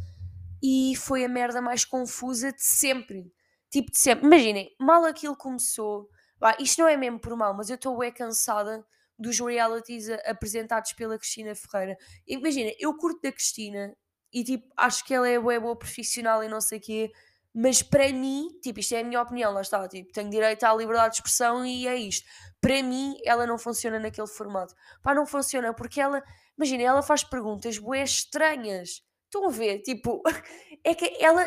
e 0.61 0.95
foi 0.95 1.25
a 1.25 1.29
merda 1.29 1.61
mais 1.61 1.83
confusa 1.83 2.51
de 2.51 2.63
sempre. 2.63 3.31
Tipo, 3.69 3.91
de 3.91 3.97
sempre. 3.97 4.25
Imaginem, 4.25 4.73
mal 4.79 5.03
aquilo 5.05 5.35
começou, 5.35 6.09
pá, 6.39 6.55
isto 6.59 6.81
não 6.81 6.87
é 6.87 6.95
mesmo 6.95 7.19
por 7.19 7.35
mal, 7.35 7.53
mas 7.53 7.69
eu 7.69 7.75
estou 7.75 8.01
é 8.03 8.11
cansada 8.11 8.85
dos 9.17 9.39
realities 9.39 10.09
apresentados 10.25 10.93
pela 10.93 11.17
Cristina 11.17 11.53
Ferreira. 11.55 11.97
Imagina, 12.27 12.71
eu 12.79 12.95
curto 12.97 13.21
da 13.21 13.31
Cristina 13.31 13.95
e 14.33 14.43
tipo, 14.43 14.67
acho 14.75 15.05
que 15.05 15.13
ela 15.13 15.27
é 15.27 15.39
boa, 15.39 15.59
boa 15.59 15.75
profissional 15.75 16.43
e 16.43 16.49
não 16.49 16.59
sei 16.59 16.79
o 16.79 16.81
quê, 16.81 17.11
mas 17.53 17.83
para 17.83 18.11
mim, 18.11 18.49
tipo, 18.61 18.79
isto 18.79 18.95
é 18.95 19.01
a 19.01 19.03
minha 19.03 19.21
opinião, 19.21 19.53
lá 19.53 19.61
está, 19.61 19.87
tipo, 19.87 20.11
tenho 20.11 20.29
direito 20.29 20.63
à 20.63 20.73
liberdade 20.73 21.11
de 21.11 21.15
expressão 21.17 21.65
e 21.65 21.87
é 21.87 21.95
isto. 21.95 22.27
Para 22.59 22.81
mim, 22.81 23.15
ela 23.23 23.45
não 23.45 23.57
funciona 23.57 23.99
naquele 23.99 24.27
formato. 24.27 24.73
Pá, 25.03 25.13
não 25.13 25.25
funciona 25.25 25.73
porque 25.73 26.01
ela 26.01 26.23
Imagina, 26.57 26.83
ela 26.83 27.01
faz 27.01 27.23
perguntas 27.23 27.77
bué 27.77 28.03
estranhas. 28.03 29.03
Estão 29.25 29.47
a 29.47 29.51
ver? 29.51 29.79
Tipo, 29.81 30.21
é 30.83 30.93
que 30.93 31.17
ela. 31.23 31.45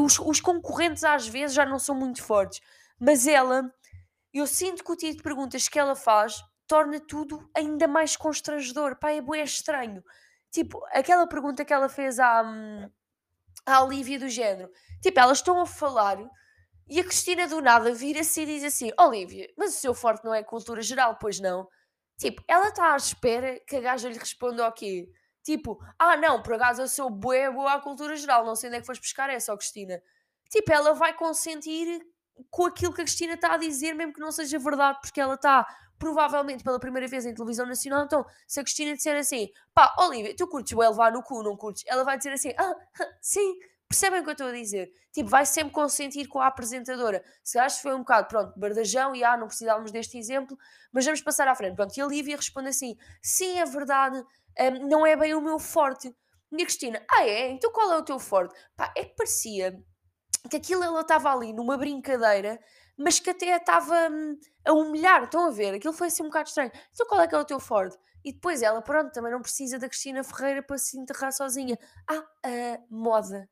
Os, 0.00 0.18
os 0.18 0.40
concorrentes 0.40 1.04
às 1.04 1.26
vezes 1.26 1.54
já 1.54 1.66
não 1.66 1.78
são 1.78 1.94
muito 1.94 2.22
fortes, 2.22 2.60
mas 2.98 3.26
ela. 3.26 3.70
Eu 4.32 4.46
sinto 4.46 4.82
que 4.82 4.90
o 4.90 4.96
tipo 4.96 5.18
de 5.18 5.22
perguntas 5.22 5.68
que 5.68 5.78
ela 5.78 5.94
faz 5.94 6.42
torna 6.66 6.98
tudo 6.98 7.48
ainda 7.54 7.86
mais 7.86 8.16
constrangedor. 8.16 8.96
Pá, 8.96 9.12
é 9.12 9.20
bué 9.20 9.42
estranho. 9.42 10.02
Tipo, 10.54 10.80
aquela 10.92 11.26
pergunta 11.26 11.64
que 11.64 11.72
ela 11.72 11.88
fez 11.88 12.20
à, 12.20 12.44
à 13.66 13.82
Olivia 13.82 14.20
do 14.20 14.28
género. 14.28 14.70
Tipo, 15.02 15.18
elas 15.18 15.38
estão 15.38 15.60
a 15.60 15.66
falar 15.66 16.16
e 16.88 17.00
a 17.00 17.04
Cristina 17.04 17.48
do 17.48 17.60
nada 17.60 17.92
vira-se 17.92 18.42
e 18.42 18.46
diz 18.46 18.62
assim: 18.62 18.92
Olivia, 18.96 19.52
mas 19.58 19.74
o 19.74 19.80
seu 19.80 19.92
forte 19.92 20.24
não 20.24 20.32
é 20.32 20.44
cultura 20.44 20.80
geral, 20.80 21.18
pois 21.20 21.40
não? 21.40 21.66
Tipo, 22.16 22.40
ela 22.46 22.68
está 22.68 22.94
à 22.94 22.96
espera 22.96 23.58
que 23.66 23.74
a 23.74 23.80
gaja 23.80 24.08
lhe 24.08 24.16
responda 24.16 24.64
o 24.68 24.70
quê? 24.70 25.10
Tipo, 25.42 25.76
ah 25.98 26.16
não, 26.16 26.40
por 26.40 26.54
acaso 26.54 26.82
eu 26.82 26.88
sou 26.88 27.10
bué 27.10 27.50
boa 27.50 27.72
à 27.72 27.80
cultura 27.80 28.14
geral, 28.14 28.46
não 28.46 28.54
sei 28.54 28.68
onde 28.68 28.76
é 28.76 28.80
que 28.80 28.86
foste 28.86 29.00
buscar 29.00 29.28
essa, 29.30 29.52
ó 29.52 29.56
Cristina. 29.56 30.00
tipo, 30.48 30.72
ela 30.72 30.94
vai 30.94 31.14
consentir 31.14 32.00
com 32.48 32.66
aquilo 32.66 32.94
que 32.94 33.00
a 33.00 33.04
Cristina 33.04 33.34
está 33.34 33.54
a 33.54 33.56
dizer, 33.56 33.92
mesmo 33.94 34.12
que 34.12 34.20
não 34.20 34.30
seja 34.30 34.56
verdade, 34.56 35.00
porque 35.00 35.20
ela 35.20 35.34
está 35.34 35.66
provavelmente 35.98 36.64
pela 36.64 36.78
primeira 36.78 37.08
vez 37.08 37.24
em 37.24 37.34
televisão 37.34 37.66
nacional. 37.66 38.04
Então, 38.04 38.24
se 38.46 38.60
a 38.60 38.62
Cristina 38.62 38.94
disser 38.94 39.16
assim, 39.16 39.48
pá, 39.72 39.94
Olivia, 39.98 40.34
tu 40.36 40.46
curtes 40.46 40.72
o 40.72 40.80
levar 40.80 41.12
no 41.12 41.22
cu, 41.22 41.42
não 41.42 41.56
curtes? 41.56 41.84
Ela 41.86 42.04
vai 42.04 42.16
dizer 42.16 42.32
assim, 42.32 42.52
ah, 42.58 42.74
sim, 43.20 43.58
percebem 43.88 44.20
o 44.20 44.24
que 44.24 44.30
eu 44.30 44.32
estou 44.32 44.48
a 44.48 44.52
dizer? 44.52 44.90
Tipo, 45.12 45.28
vai 45.28 45.46
sempre 45.46 45.72
consentir 45.72 46.26
com 46.26 46.40
a 46.40 46.46
apresentadora. 46.46 47.22
Se 47.42 47.58
acho 47.58 47.76
que 47.76 47.82
foi 47.82 47.94
um 47.94 47.98
bocado, 47.98 48.28
pronto, 48.28 48.58
bardajão, 48.58 49.14
e 49.14 49.22
ah, 49.22 49.36
não 49.36 49.46
precisávamos 49.46 49.92
deste 49.92 50.18
exemplo, 50.18 50.56
mas 50.92 51.04
vamos 51.04 51.20
passar 51.20 51.46
à 51.48 51.54
frente. 51.54 51.76
Pronto, 51.76 51.96
e 51.96 52.00
a 52.00 52.06
Olivia 52.06 52.36
responde 52.36 52.68
assim, 52.68 52.96
sim, 53.22 53.58
é 53.58 53.64
verdade, 53.64 54.18
um, 54.60 54.88
não 54.88 55.06
é 55.06 55.16
bem 55.16 55.34
o 55.34 55.40
meu 55.40 55.58
forte. 55.58 56.14
E 56.52 56.62
a 56.62 56.66
Cristina, 56.66 57.04
ah 57.10 57.24
é? 57.24 57.50
Então 57.50 57.72
qual 57.72 57.92
é 57.92 57.96
o 57.96 58.04
teu 58.04 58.18
forte? 58.18 58.54
Pá, 58.76 58.92
é 58.96 59.04
que 59.04 59.16
parecia 59.16 59.82
que 60.48 60.56
aquilo 60.56 60.84
ela 60.84 61.00
estava 61.00 61.32
ali 61.32 61.52
numa 61.52 61.76
brincadeira, 61.76 62.60
mas 62.96 63.18
que 63.18 63.30
até 63.30 63.56
estava 63.56 64.08
hum, 64.10 64.38
a 64.66 64.72
humilhar. 64.72 65.24
Estão 65.24 65.46
a 65.46 65.50
ver? 65.50 65.74
Aquilo 65.74 65.92
foi 65.92 66.08
assim 66.08 66.22
um 66.22 66.26
bocado 66.26 66.48
estranho. 66.48 66.70
Então 66.92 67.06
qual 67.06 67.20
é 67.20 67.28
que 67.28 67.34
é 67.34 67.38
o 67.38 67.44
teu 67.44 67.60
forte? 67.60 67.96
E 68.24 68.32
depois 68.32 68.62
ela, 68.62 68.80
pronto, 68.80 69.12
também 69.12 69.30
não 69.30 69.42
precisa 69.42 69.78
da 69.78 69.88
Cristina 69.88 70.24
Ferreira 70.24 70.62
para 70.62 70.78
se 70.78 70.98
enterrar 70.98 71.32
sozinha. 71.32 71.78
Ah, 72.08 72.24
moda. 72.90 73.48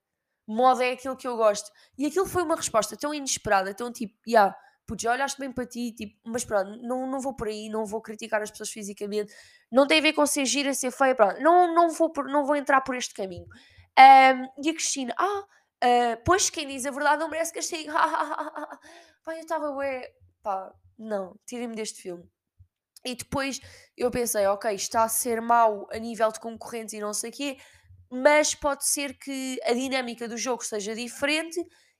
Moda 0.46 0.84
é 0.84 0.92
aquilo 0.92 1.16
que 1.16 1.26
eu 1.26 1.36
gosto. 1.36 1.70
E 1.98 2.06
aquilo 2.06 2.26
foi 2.26 2.42
uma 2.42 2.56
resposta 2.56 2.96
tão 2.96 3.12
inesperada, 3.12 3.74
tão 3.74 3.92
tipo, 3.92 4.14
já, 4.26 4.40
yeah, 4.40 4.56
putz, 4.86 5.04
olhaste 5.04 5.38
bem 5.38 5.52
para 5.52 5.66
ti, 5.66 5.92
tipo, 5.92 6.18
mas 6.24 6.44
pronto, 6.44 6.70
não, 6.82 7.06
não 7.06 7.20
vou 7.20 7.34
por 7.34 7.48
aí, 7.48 7.68
não 7.68 7.84
vou 7.84 8.00
criticar 8.00 8.42
as 8.42 8.50
pessoas 8.50 8.70
fisicamente, 8.70 9.32
não 9.70 9.86
tem 9.86 9.98
a 9.98 10.02
ver 10.02 10.12
com 10.14 10.26
ser 10.26 10.44
gira, 10.44 10.74
ser 10.74 10.90
feia, 10.90 11.14
pronto, 11.14 11.40
não, 11.40 11.74
não, 11.74 11.90
vou, 11.90 12.10
por, 12.10 12.26
não 12.26 12.44
vou 12.44 12.56
entrar 12.56 12.80
por 12.80 12.96
este 12.96 13.14
caminho. 13.14 13.46
Um, 13.98 14.64
e 14.64 14.70
a 14.70 14.74
Cristina, 14.74 15.14
ah, 15.18 15.44
Uh, 15.82 16.14
pois 16.24 16.48
quem 16.48 16.68
diz 16.68 16.86
a 16.86 16.92
verdade 16.92 17.18
não 17.18 17.28
merece 17.28 17.52
castigo. 17.52 17.90
pá, 19.24 19.34
eu 19.34 19.40
estava 19.40 19.68
ué, 19.72 20.12
pá, 20.40 20.72
não, 21.02 21.36
tirem-me 21.46 21.74
deste 21.74 22.00
filme. 22.02 22.24
E 23.04 23.14
depois 23.14 23.60
eu 23.96 24.10
pensei, 24.10 24.46
ok, 24.46 24.72
está 24.74 25.04
a 25.04 25.08
ser 25.08 25.40
mau 25.40 25.88
a 25.92 25.98
nível 25.98 26.30
de 26.30 26.38
concorrentes 26.38 26.94
e 26.94 27.00
não 27.00 27.12
sei 27.12 27.30
o 27.30 27.32
quê, 27.32 27.58
mas 28.10 28.54
pode 28.54 28.86
ser 28.86 29.18
que 29.18 29.58
a 29.64 29.72
dinâmica 29.72 30.28
do 30.28 30.36
jogo 30.36 30.64
seja 30.64 30.94
diferente 30.94 31.58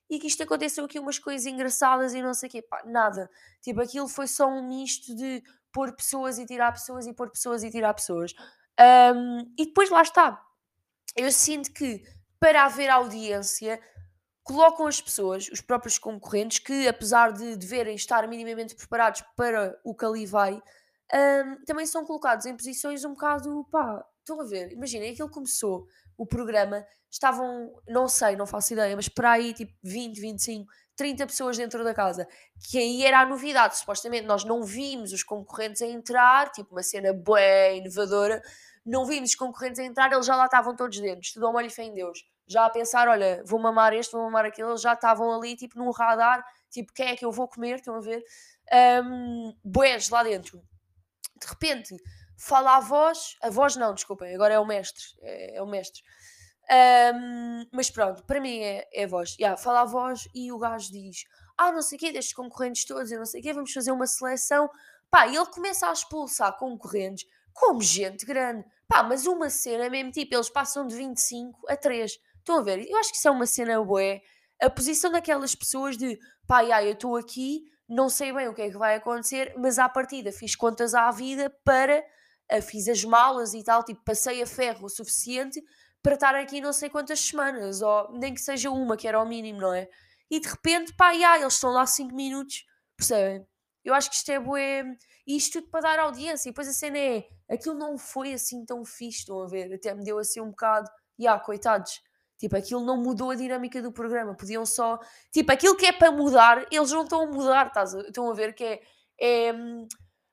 e 0.09 0.19
que 0.19 0.27
isto 0.27 0.43
aconteceu 0.43 0.85
aqui 0.85 0.99
umas 0.99 1.19
coisas 1.19 1.47
engraçadas 1.47 2.13
e 2.15 2.23
não 2.23 2.35
sei 2.35 2.49
o 2.49 2.53
quê. 2.53 2.63
Pá, 2.63 2.83
nada. 2.85 3.31
Tipo, 3.63 3.81
aquilo 3.81 4.07
foi 4.07 4.27
só 4.27 4.47
um 4.47 4.69
misto 4.69 5.17
de 5.17 5.43
pôr 5.73 5.95
pessoas 5.97 6.39
e 6.39 6.45
tirar 6.45 6.71
pessoas 6.71 7.07
e 7.07 7.15
pôr 7.15 7.31
pessoas 7.31 7.65
e 7.65 7.71
tirar 7.71 7.95
pessoas. 7.95 8.33
Um, 8.79 9.55
e 9.59 9.67
depois 9.67 9.91
lá 9.91 10.03
está. 10.03 10.41
Eu 11.17 11.33
sinto 11.33 11.73
que 11.73 12.03
para 12.39 12.65
haver 12.65 12.91
audiência, 12.91 13.81
colocam 14.43 14.87
as 14.87 15.01
pessoas, 15.01 15.49
os 15.49 15.61
próprios 15.61 15.99
concorrentes, 15.99 16.59
que 16.59 16.89
apesar 16.89 17.33
de 17.33 17.57
deverem 17.57 17.95
estar 17.95 18.27
minimamente 18.27 18.75
preparados 18.75 19.23
para 19.37 19.79
o 19.85 19.95
que 19.95 20.05
ali 20.05 20.27
vai, 20.27 20.61
um, 21.15 21.65
também 21.65 21.87
são 21.87 22.05
colocados 22.05 22.47
em 22.47 22.57
posições 22.57 23.05
um 23.05 23.11
bocado, 23.11 23.67
pá, 23.71 24.05
estão 24.19 24.41
a 24.41 24.45
ver, 24.45 24.73
imaginem, 24.73 25.13
aquilo 25.13 25.31
começou, 25.31 25.87
o 26.17 26.27
programa, 26.27 26.87
estavam, 27.11 27.73
não 27.87 28.09
sei, 28.09 28.37
não 28.37 28.47
faço 28.47 28.73
ideia, 28.73 28.97
mas 28.97 29.09
para 29.09 29.33
aí 29.33 29.53
tipo 29.53 29.73
20, 29.83 30.21
25, 30.21 30.73
30 30.97 31.27
pessoas 31.27 31.57
dentro 31.57 31.85
da 31.85 31.95
casa, 31.95 32.27
que 32.71 32.79
aí 32.79 33.05
era 33.05 33.21
a 33.21 33.27
novidade, 33.27 33.77
supostamente. 33.77 34.27
Nós 34.27 34.45
não 34.45 34.63
vimos 34.63 35.13
os 35.13 35.23
concorrentes 35.23 35.83
a 35.83 35.87
entrar, 35.87 36.51
tipo 36.53 36.73
uma 36.75 36.83
cena 36.83 37.13
bem 37.13 37.79
inovadora, 37.79 38.43
não 38.85 39.05
vimos 39.07 39.31
os 39.31 39.37
concorrentes 39.37 39.81
a 39.81 39.85
entrar, 39.85 40.13
eles 40.13 40.27
já 40.27 40.37
lá 40.37 40.47
estavam 40.47 40.75
todos 40.75 40.99
dentro, 40.99 41.21
estudou 41.21 41.53
molho 41.53 41.67
e 41.67 41.71
fé 41.71 41.85
em 41.85 41.95
Deus 41.95 42.25
já 42.47 42.67
a 42.67 42.71
pensar, 42.71 43.09
olha, 43.09 43.43
vou 43.47 43.59
mamar 43.59 43.93
este, 43.93 44.13
vou 44.13 44.23
mamar 44.25 44.45
aquele, 44.45 44.77
já 44.77 44.95
estavam 44.95 45.33
ali, 45.33 45.57
tipo, 45.57 45.79
num 45.79 45.91
radar, 45.91 46.45
tipo, 46.71 46.93
quem 46.93 47.09
é 47.09 47.17
que 47.17 47.25
eu 47.25 47.33
vou 47.33 47.49
comer, 47.49 47.77
estão 47.77 47.95
a 47.95 48.01
ver? 48.01 48.23
Um, 49.05 49.55
boés 49.65 50.09
lá 50.09 50.23
dentro. 50.23 50.63
De 51.41 51.47
repente, 51.47 51.97
fala 52.37 52.77
a 52.77 52.81
voz, 52.81 53.37
a 53.43 53.51
voz 53.51 53.77
não, 53.77 53.95
desculpem, 53.95 54.35
agora 54.35 54.55
é 54.55 54.59
o 54.59 54.67
mestre, 54.67 55.05
é, 55.21 55.57
é 55.57 55.63
o 55.63 55.67
mestre. 55.67 56.03
Um, 56.71 57.67
mas 57.73 57.91
pronto, 57.91 58.25
para 58.25 58.41
mim 58.41 58.61
é, 58.61 58.89
é 58.93 59.05
a 59.05 59.07
voz. 59.07 59.37
Yeah, 59.39 59.57
fala 59.61 59.83
a 59.83 59.85
voz 59.85 60.29
e 60.35 60.53
o 60.53 60.59
gajo 60.59 60.91
diz: 60.93 61.25
Ah, 61.59 61.73
não 61.73 61.83
sei 61.83 61.97
o 61.97 61.99
quê, 61.99 62.13
destes 62.13 62.35
concorrentes 62.35 62.85
todos, 62.85 63.11
eu 63.11 63.19
não 63.19 63.27
sei 63.27 63.41
o 63.41 63.43
quê, 63.43 63.53
vamos 63.53 63.73
fazer 63.73 63.93
uma 63.93 64.07
seleção. 64.07 64.71
Pá, 65.11 65.27
e 65.27 65.37
ele 65.37 65.47
começa 65.47 65.89
a 65.89 65.93
expulsar 65.93 66.57
concorrentes 66.57 67.27
como 67.53 67.83
gente 67.83 68.25
grande. 68.25 68.65
Pá, 68.89 69.03
mas 69.03 69.27
uma 69.27 69.51
cena 69.51 69.91
mesmo, 69.91 70.11
tipo, 70.11 70.35
eles 70.35 70.49
passam 70.49 70.87
de 70.87 70.97
25 70.97 71.67
a 71.69 71.77
3. 71.77 72.19
Estão 72.43 72.59
a 72.59 72.63
ver? 72.63 72.89
Eu 72.91 72.97
acho 72.99 73.11
que 73.11 73.17
isso 73.17 73.29
é 73.29 73.31
uma 73.31 73.47
cena 73.47 73.83
bué. 73.83 74.21
A 74.61 74.69
posição 74.69 75.11
daquelas 75.11 75.55
pessoas 75.55 75.97
de 75.97 76.19
pá, 76.47 76.59
ai, 76.59 76.89
eu 76.89 76.93
estou 76.93 77.17
aqui, 77.17 77.65
não 77.89 78.09
sei 78.09 78.33
bem 78.33 78.49
o 78.49 78.55
que 78.55 78.63
é 78.63 78.71
que 78.71 78.77
vai 78.77 78.97
acontecer, 78.97 79.55
mas 79.57 79.79
à 79.79 79.89
partida 79.89 80.33
fiz 80.33 80.55
contas 80.57 80.95
à 80.95 81.11
vida 81.11 81.51
para. 81.65 82.05
Uh, 82.53 82.61
fiz 82.61 82.89
as 82.89 83.05
malas 83.05 83.55
e 83.55 83.63
tal, 83.63 83.85
tipo, 83.85 84.03
passei 84.05 84.43
a 84.43 84.47
ferro 84.47 84.87
o 84.87 84.89
suficiente 84.89 85.63
para 86.03 86.15
estar 86.15 86.35
aqui 86.35 86.61
não 86.61 86.73
sei 86.73 86.91
quantas 86.91 87.21
semanas, 87.21 87.81
ou 87.81 88.13
nem 88.13 88.35
que 88.35 88.41
seja 88.41 88.71
uma, 88.71 88.97
que 88.97 89.07
era 89.07 89.23
o 89.23 89.25
mínimo, 89.25 89.61
não 89.61 89.73
é? 89.73 89.89
E 90.31 90.41
de 90.41 90.49
repente, 90.49 90.93
pá, 90.95 91.09
ai, 91.09 91.41
eles 91.43 91.55
estão 91.55 91.71
lá 91.71 91.87
5 91.87 92.15
minutos, 92.15 92.65
percebem? 92.97 93.47
Eu 93.85 93.95
acho 93.95 94.11
que 94.11 94.17
isto 94.17 94.31
é 94.31 94.39
bué. 94.39 94.85
Isto 95.27 95.61
tudo 95.61 95.71
para 95.71 95.81
dar 95.81 95.99
audiência. 96.01 96.49
E 96.49 96.53
depois 96.53 96.69
a 96.69 96.73
cena 96.73 96.99
é. 96.99 97.25
Aquilo 97.51 97.75
não 97.75 97.99
foi 97.99 98.33
assim 98.33 98.65
tão 98.65 98.85
fixe, 98.85 99.21
estão 99.21 99.43
a 99.43 99.47
ver? 99.47 99.73
Até 99.75 99.95
me 99.95 100.05
deu 100.05 100.19
assim 100.19 100.41
um 100.41 100.51
bocado. 100.51 100.89
Ah, 101.27 101.39
coitados. 101.39 102.01
Tipo, 102.43 102.57
aquilo 102.57 102.85
não 102.85 102.97
mudou 102.97 103.31
a 103.31 103.37
dinâmica 103.37 103.81
do 103.81 103.93
programa. 103.93 104.35
Podiam 104.35 104.67
só. 104.67 104.99
Tipo, 105.31 105.53
aquilo 105.53 105.77
que 105.77 105.87
é 105.87 105.93
para 105.93 106.11
mudar, 106.11 106.67
eles 106.73 106.91
não 106.91 107.05
estão 107.05 107.23
a 107.23 107.27
mudar, 107.27 107.69
estás 107.69 107.95
a... 107.95 108.01
estão 108.01 108.29
a 108.29 108.35
ver 108.35 108.53
que 108.53 108.65
é. 108.65 108.81
é 109.21 109.55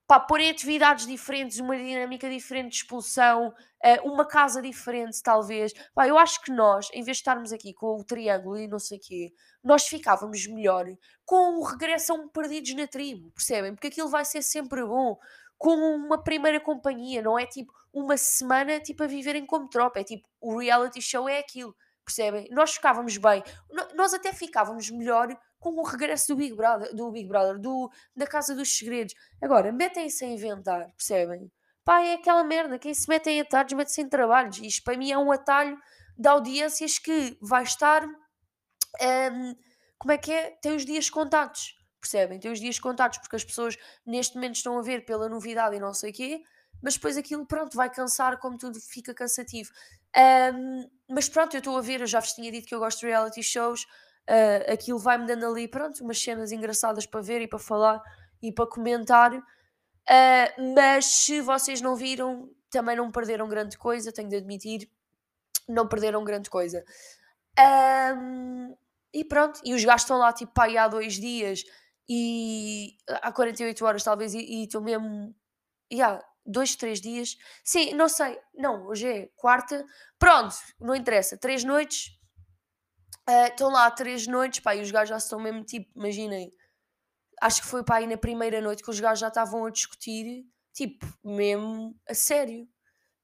pá, 0.08 0.26
atividades 0.50 1.06
diferentes, 1.06 1.60
uma 1.60 1.78
dinâmica 1.78 2.28
diferente 2.28 2.72
de 2.72 2.76
expulsão, 2.78 3.54
eh, 3.84 4.02
uma 4.02 4.26
casa 4.26 4.60
diferente, 4.60 5.22
talvez. 5.22 5.72
Pá, 5.94 6.08
eu 6.08 6.18
acho 6.18 6.42
que 6.42 6.52
nós, 6.52 6.88
em 6.94 7.04
vez 7.04 7.18
de 7.18 7.22
estarmos 7.22 7.54
aqui 7.54 7.76
com 7.76 8.00
o 8.00 8.04
triângulo 8.04 8.58
e 8.58 8.68
não 8.68 8.80
sei 8.80 8.98
o 8.98 9.02
quê, 9.02 9.32
nós 9.64 9.86
ficávamos 9.86 10.48
melhor 10.48 10.88
com 11.24 11.60
o 11.60 11.64
regresso 11.64 12.12
a 12.12 12.16
um 12.16 12.28
perdidos 12.28 12.74
na 12.74 12.88
tribo, 12.88 13.30
percebem? 13.36 13.76
Porque 13.76 13.90
aquilo 13.90 14.10
vai 14.10 14.26
ser 14.26 14.42
sempre 14.42 14.84
bom. 14.84 15.16
Com 15.60 15.76
uma 15.76 16.24
primeira 16.24 16.60
companhia, 16.60 17.22
não 17.22 17.38
é 17.38 17.46
tipo 17.46 17.72
uma 17.94 18.18
semana 18.18 18.80
tipo 18.80 19.04
a 19.04 19.08
viverem 19.08 19.46
como 19.46 19.70
tropa, 19.70 20.00
é 20.00 20.04
tipo 20.04 20.28
o 20.42 20.58
reality 20.58 21.04
show 21.04 21.30
é 21.30 21.38
aquilo 21.38 21.76
percebem? 22.10 22.48
Nós 22.52 22.74
ficávamos 22.74 23.18
bem, 23.18 23.44
nós 23.96 24.14
até 24.14 24.34
ficávamos 24.34 24.90
melhor 24.90 25.28
com 25.60 25.72
o 25.72 25.84
regresso 25.84 26.30
do 26.30 26.38
Big 26.38 26.56
Brother, 26.56 26.96
do 26.96 27.12
Big 27.12 27.28
Brother, 27.28 27.60
do, 27.60 27.92
da 28.16 28.26
Casa 28.26 28.56
dos 28.56 28.76
Segredos. 28.76 29.14
Agora, 29.42 29.72
metem-se 29.72 30.26
a 30.26 30.28
inventar, 30.28 30.92
percebem? 30.96 31.52
Pá, 31.84 32.02
é 32.02 32.16
aquela 32.16 32.44
merda, 32.44 32.80
quem 32.80 32.94
se 32.94 33.08
mete 33.08 33.30
em 33.30 33.42
atalhos 33.42 33.74
mete-se 33.74 34.02
em 34.02 34.10
trabalhos. 34.10 34.58
Isto 34.60 34.84
para 34.84 34.98
mim 34.98 35.12
é 35.12 35.18
um 35.18 35.32
atalho 35.32 35.78
de 36.18 36.28
audiências 36.28 36.98
que 36.98 37.38
vai 37.42 37.64
estar. 37.64 38.04
Um, 38.06 39.56
como 39.98 40.12
é 40.12 40.18
que 40.18 40.32
é? 40.32 40.52
Tem 40.62 40.76
os 40.76 40.86
dias 40.86 41.10
contados, 41.10 41.76
percebem? 42.00 42.40
Tem 42.40 42.52
os 42.52 42.60
dias 42.60 42.80
contados, 42.80 43.18
porque 43.18 43.36
as 43.36 43.44
pessoas 43.44 43.78
neste 44.06 44.36
momento 44.36 44.56
estão 44.56 44.78
a 44.78 44.82
ver 44.82 45.06
pela 45.06 45.28
novidade 45.30 45.76
e 45.76 45.80
não 45.80 45.94
sei 45.94 46.12
o 46.12 46.14
quê, 46.14 46.44
mas 46.82 46.94
depois 46.96 47.18
aquilo, 47.18 47.46
pronto, 47.46 47.76
vai 47.76 47.90
cansar, 47.90 48.38
como 48.40 48.58
tudo 48.58 48.80
fica 48.80 49.14
cansativo. 49.14 49.70
Um, 50.18 50.90
mas 51.10 51.30
pronto, 51.30 51.56
eu 51.56 51.60
estou 51.60 51.78
a 51.78 51.82
ver, 51.82 52.02
eu 52.02 52.08
já 52.08 52.20
vos 52.20 52.34
tinha 52.34 52.52
dito 52.52 52.68
que 52.68 52.76
eu 52.76 52.80
gosto 52.80 53.00
de 53.00 53.08
reality 53.08 53.42
shows, 53.44 53.84
uh, 54.30 54.72
aquilo 54.72 55.00
vai-me 55.00 55.26
dando 55.26 55.46
ali, 55.46 55.68
pronto, 55.68 56.04
umas 56.04 56.22
cenas 56.22 56.52
engraçadas 56.52 57.06
para 57.06 57.22
ver 57.22 57.42
e 57.42 57.48
para 57.48 57.60
falar 57.60 58.02
e 58.42 58.52
para 58.52 58.68
comentar. 58.68 59.34
Uh, 59.34 60.74
mas 60.76 61.06
se 61.06 61.42
vocês 61.42 61.82
não 61.82 61.96
viram, 61.96 62.50
também 62.70 62.96
não 62.96 63.12
perderam 63.12 63.48
grande 63.48 63.78
coisa, 63.78 64.12
tenho 64.12 64.30
de 64.30 64.38
admitir, 64.38 64.90
não 65.68 65.88
perderam 65.88 66.24
grande 66.24 66.50
coisa. 66.50 66.84
Um, 67.60 68.76
e 69.14 69.26
pronto, 69.26 69.60
e 69.64 69.74
os 69.74 69.84
gajos 69.84 70.04
estão 70.04 70.18
lá 70.18 70.32
tipo 70.32 70.60
aí 70.62 70.78
há 70.78 70.88
dois 70.88 71.16
dias 71.16 71.64
e 72.08 72.96
há 73.08 73.32
48 73.32 73.86
horas 73.86 74.04
talvez 74.04 74.34
e 74.34 74.64
estão 74.64 74.82
mesmo. 74.82 75.36
Yeah, 75.92 76.24
dois, 76.50 76.76
três 76.76 77.00
dias. 77.00 77.38
Sim, 77.64 77.94
não 77.94 78.10
sei. 78.10 78.40
Não, 78.56 78.88
hoje 78.88 79.08
é 79.08 79.30
quarta. 79.36 79.86
Pronto, 80.18 80.56
não 80.80 80.96
interessa. 80.96 81.38
Três 81.38 81.64
noites. 81.64 82.18
Uh, 83.30 83.48
estão 83.48 83.70
lá 83.70 83.90
três 83.92 84.26
noites, 84.26 84.60
pá, 84.60 84.76
e 84.76 84.82
os 84.82 84.90
gajos 84.90 85.10
já 85.10 85.18
estão 85.18 85.40
mesmo 85.40 85.64
tipo, 85.64 85.92
imaginem. 85.96 86.52
Acho 87.42 87.62
que 87.62 87.68
foi 87.68 87.84
pá, 87.84 87.98
aí 87.98 88.08
na 88.08 88.18
primeira 88.18 88.60
noite 88.60 88.84
que 88.84 88.90
os 88.90 89.00
gajos 89.00 89.20
já 89.20 89.28
estavam 89.28 89.66
a 89.66 89.70
discutir, 89.70 90.46
tipo, 90.74 91.06
mesmo 91.24 91.96
a 92.08 92.14
sério. 92.14 92.68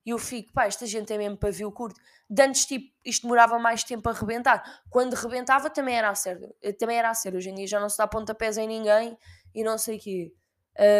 E 0.06 0.12
eu 0.12 0.20
fico, 0.20 0.54
pá, 0.54 0.68
esta 0.68 0.86
gente 0.86 1.12
é 1.12 1.18
mesmo 1.18 1.36
para 1.36 1.50
ver 1.50 1.66
o 1.66 1.72
curto. 1.72 2.00
De 2.30 2.42
antes, 2.44 2.66
tipo, 2.66 2.94
isto 3.04 3.24
demorava 3.24 3.58
mais 3.58 3.84
tempo 3.84 4.08
a 4.08 4.14
rebentar. 4.14 4.84
Quando 4.90 5.16
rebentava 5.16 5.70
também 5.70 5.96
era 5.96 6.10
a 6.10 6.16
sério. 6.16 6.54
Também 6.78 6.98
era 6.98 7.10
a 7.10 7.14
sério. 7.16 7.38
Hoje 7.38 7.50
em 7.50 7.56
dia 7.56 7.68
já 7.68 7.80
não 7.80 7.90
se 7.90 7.98
dá 7.98 8.08
pontapés 8.08 8.58
em 8.58 8.68
ninguém 8.68 9.18
e 9.54 9.64
não 9.64 9.78
sei 9.78 9.98
o 9.98 10.00
quê. 10.00 10.34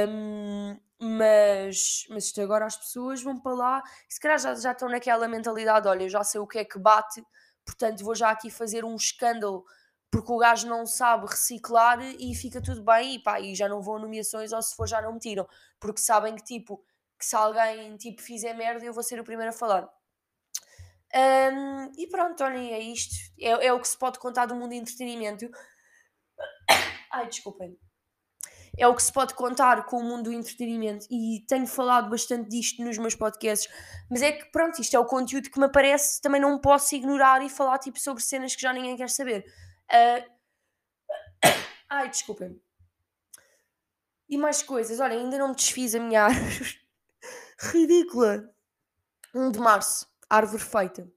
Um, 0.10 0.80
mas, 1.06 2.06
mas 2.10 2.26
isto 2.26 2.42
agora 2.42 2.66
as 2.66 2.76
pessoas 2.76 3.22
vão 3.22 3.40
para 3.40 3.54
lá, 3.54 3.84
se 4.10 4.20
calhar 4.20 4.40
já, 4.40 4.56
já 4.56 4.72
estão 4.72 4.90
naquela 4.90 5.28
mentalidade: 5.28 5.88
olha, 5.88 6.04
eu 6.04 6.10
já 6.10 6.24
sei 6.24 6.42
o 6.42 6.48
que 6.48 6.60
é 6.60 6.66
que 6.66 6.80
bate, 6.80 7.24
portanto 7.66 8.04
vou 8.04 8.16
já 8.16 8.32
aqui 8.32 8.50
fazer 8.50 8.84
um 8.84 8.96
escândalo 8.96 9.66
porque 10.12 10.32
o 10.32 10.38
gajo 10.38 10.68
não 10.68 10.86
sabe 10.86 11.28
reciclar 11.28 12.00
e 12.02 12.34
fica 12.36 12.62
tudo 12.62 12.82
bem 12.84 13.16
e 13.16 13.20
pá, 13.20 13.40
e 13.40 13.54
já 13.54 13.68
não 13.68 13.82
vão 13.82 14.00
nomeações 14.00 14.54
ou 14.54 14.62
se 14.62 14.76
for 14.76 14.88
já 14.88 15.02
não 15.02 15.14
me 15.14 15.20
tiram, 15.20 15.48
porque 15.80 16.00
sabem 16.00 16.36
que 16.36 16.44
tipo, 16.44 16.84
que 17.20 17.26
se 17.26 17.36
alguém 17.36 17.98
tipo 17.98 18.22
fizer 18.22 18.54
merda 18.54 18.86
eu 18.86 18.94
vou 18.94 19.04
ser 19.04 19.20
o 19.20 19.24
primeiro 19.24 19.50
a 19.50 19.54
falar. 19.54 19.90
Um, 21.14 21.92
e 21.98 22.08
pronto, 22.08 22.44
olhem, 22.44 22.74
é 22.74 22.80
isto. 22.80 23.16
É, 23.40 23.68
é 23.68 23.74
o 23.74 23.80
que 23.80 23.88
se 23.88 23.98
pode 23.98 24.20
contar 24.20 24.46
do 24.46 24.56
mundo 24.56 24.72
de 24.72 24.78
entretenimento. 24.78 25.50
Ai, 27.12 27.28
desculpem. 27.28 27.78
É 28.78 28.88
o 28.88 28.96
que 28.96 29.04
se 29.04 29.12
pode 29.12 29.34
contar 29.34 29.86
com 29.86 29.98
o 29.98 30.04
mundo 30.04 30.24
do 30.24 30.34
entretenimento 30.34 31.06
e 31.10 31.46
tenho 31.48 31.66
falado 31.66 32.10
bastante 32.10 32.50
disto 32.50 32.84
nos 32.84 32.98
meus 32.98 33.16
podcasts, 33.16 33.72
mas 34.10 34.22
é 34.22 34.32
que 34.32 34.46
pronto, 34.52 34.82
isto 34.82 34.96
é 34.96 35.00
o 35.00 35.06
conteúdo 35.06 35.50
que 35.50 35.60
me 35.60 35.66
aparece, 35.66 36.22
também 36.22 36.42
não 36.42 36.60
posso 36.60 36.94
ignorar 36.96 37.42
e 37.44 37.50
falar 37.50 37.80
tipo 37.80 38.00
sobre 38.00 38.22
cenas 38.22 38.56
que 38.56 38.62
já 38.62 38.74
ninguém 38.74 38.98
quer 38.98 39.10
saber. 39.10 39.46
Uh... 39.90 40.36
Ai, 41.90 42.10
desculpem. 42.10 42.60
E 44.28 44.38
mais 44.38 44.64
coisas, 44.64 45.00
olha, 45.00 45.16
ainda 45.16 45.38
não 45.38 45.50
me 45.50 45.56
desfiz 45.56 45.96
a 45.96 46.00
minha 46.00 46.24
árvore. 46.26 46.80
Ridícula. 47.60 48.50
1 49.34 49.52
de 49.52 49.60
março, 49.60 50.08
árvore 50.30 50.64
feita. 50.64 51.08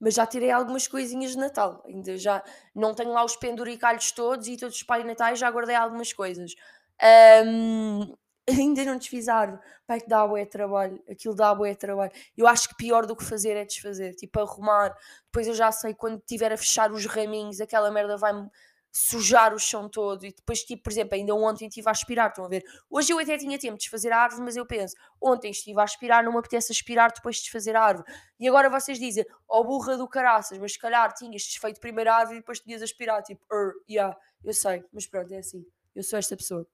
Mas 0.00 0.14
já 0.14 0.26
tirei 0.26 0.50
algumas 0.50 0.86
coisinhas 0.86 1.32
de 1.32 1.38
Natal. 1.38 1.82
Ainda 1.86 2.16
já 2.16 2.42
não 2.74 2.94
tenho 2.94 3.12
lá 3.12 3.24
os 3.24 3.36
penduricalhos 3.36 4.12
todos 4.12 4.46
e 4.46 4.56
todos 4.56 4.76
os 4.76 4.82
Pai 4.82 5.02
Natais, 5.02 5.38
já 5.38 5.50
guardei 5.50 5.74
algumas 5.74 6.12
coisas. 6.12 6.54
Um, 7.02 8.14
ainda 8.48 8.84
não 8.84 8.96
desfiz 8.96 9.28
a 9.28 9.36
árvore. 9.36 9.62
Pai, 9.86 10.00
que 10.00 10.08
dá 10.08 10.26
bué 10.26 10.44
trabalho. 10.46 11.02
Aquilo 11.08 11.34
dá 11.34 11.54
bué 11.54 11.74
trabalho. 11.74 12.12
Eu 12.36 12.46
acho 12.46 12.68
que 12.68 12.76
pior 12.76 13.06
do 13.06 13.16
que 13.16 13.24
fazer 13.24 13.56
é 13.56 13.64
desfazer. 13.64 14.14
Tipo, 14.14 14.40
arrumar. 14.40 14.94
Depois 15.26 15.46
eu 15.46 15.54
já 15.54 15.70
sei, 15.72 15.94
quando 15.94 16.20
tiver 16.26 16.52
a 16.52 16.56
fechar 16.56 16.90
os 16.92 17.04
raminhos, 17.06 17.60
aquela 17.60 17.90
merda 17.90 18.16
vai-me 18.16 18.48
sujar 18.90 19.54
o 19.54 19.58
chão 19.58 19.88
todo 19.88 20.24
e 20.24 20.32
depois, 20.32 20.64
tipo, 20.64 20.82
por 20.82 20.90
exemplo, 20.90 21.14
ainda 21.14 21.34
ontem 21.34 21.68
estive 21.68 21.86
a 21.88 21.92
aspirar, 21.92 22.30
estão 22.30 22.44
a 22.44 22.48
ver? 22.48 22.64
Hoje 22.90 23.12
eu 23.12 23.18
até 23.18 23.36
tinha 23.36 23.58
tempo 23.58 23.74
de 23.74 23.80
desfazer 23.80 24.12
a 24.12 24.18
árvore, 24.18 24.42
mas 24.42 24.56
eu 24.56 24.66
penso, 24.66 24.96
ontem 25.20 25.50
estive 25.50 25.78
a 25.78 25.84
aspirar, 25.84 26.24
não 26.24 26.32
me 26.32 26.38
apetece 26.38 26.72
aspirar 26.72 27.12
depois 27.12 27.36
de 27.36 27.42
desfazer 27.42 27.76
a 27.76 27.82
árvore. 27.82 28.10
E 28.40 28.48
agora 28.48 28.70
vocês 28.70 28.98
dizem, 28.98 29.24
ó 29.48 29.60
oh, 29.60 29.64
burra 29.64 29.96
do 29.96 30.08
caraças, 30.08 30.58
mas 30.58 30.72
se 30.72 30.78
calhar 30.78 31.12
tinhas 31.14 31.42
desfeito 31.42 31.80
primeiro 31.80 32.10
a 32.10 32.14
árvore 32.14 32.38
e 32.38 32.40
depois 32.40 32.60
tinhas 32.60 32.82
aspirar, 32.82 33.22
tipo, 33.22 33.44
er, 33.52 33.72
yeah, 33.88 34.16
eu 34.42 34.54
sei, 34.54 34.82
mas 34.92 35.06
pronto, 35.06 35.32
é 35.32 35.38
assim, 35.38 35.64
eu 35.94 36.02
sou 36.02 36.18
esta 36.18 36.36
pessoa. 36.36 36.66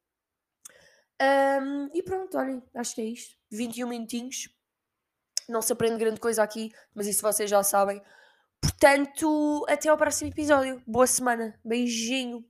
Um, 1.21 1.91
e 1.95 2.03
pronto, 2.03 2.37
olhem, 2.37 2.63
acho 2.75 2.95
que 2.95 3.01
é 3.01 3.05
isto. 3.05 3.37
21 3.51 3.89
minutinhos. 3.89 4.49
Não 5.49 5.61
se 5.63 5.73
aprende 5.73 5.99
grande 5.99 6.21
coisa 6.21 6.43
aqui, 6.43 6.71
mas 6.95 7.07
isso 7.07 7.23
vocês 7.23 7.49
já 7.49 7.63
sabem. 7.63 8.01
Portanto, 8.61 9.67
até 9.69 9.89
ao 9.89 9.97
próximo 9.97 10.31
episódio. 10.31 10.83
Boa 10.87 11.07
semana. 11.07 11.59
Beijinho. 11.65 12.45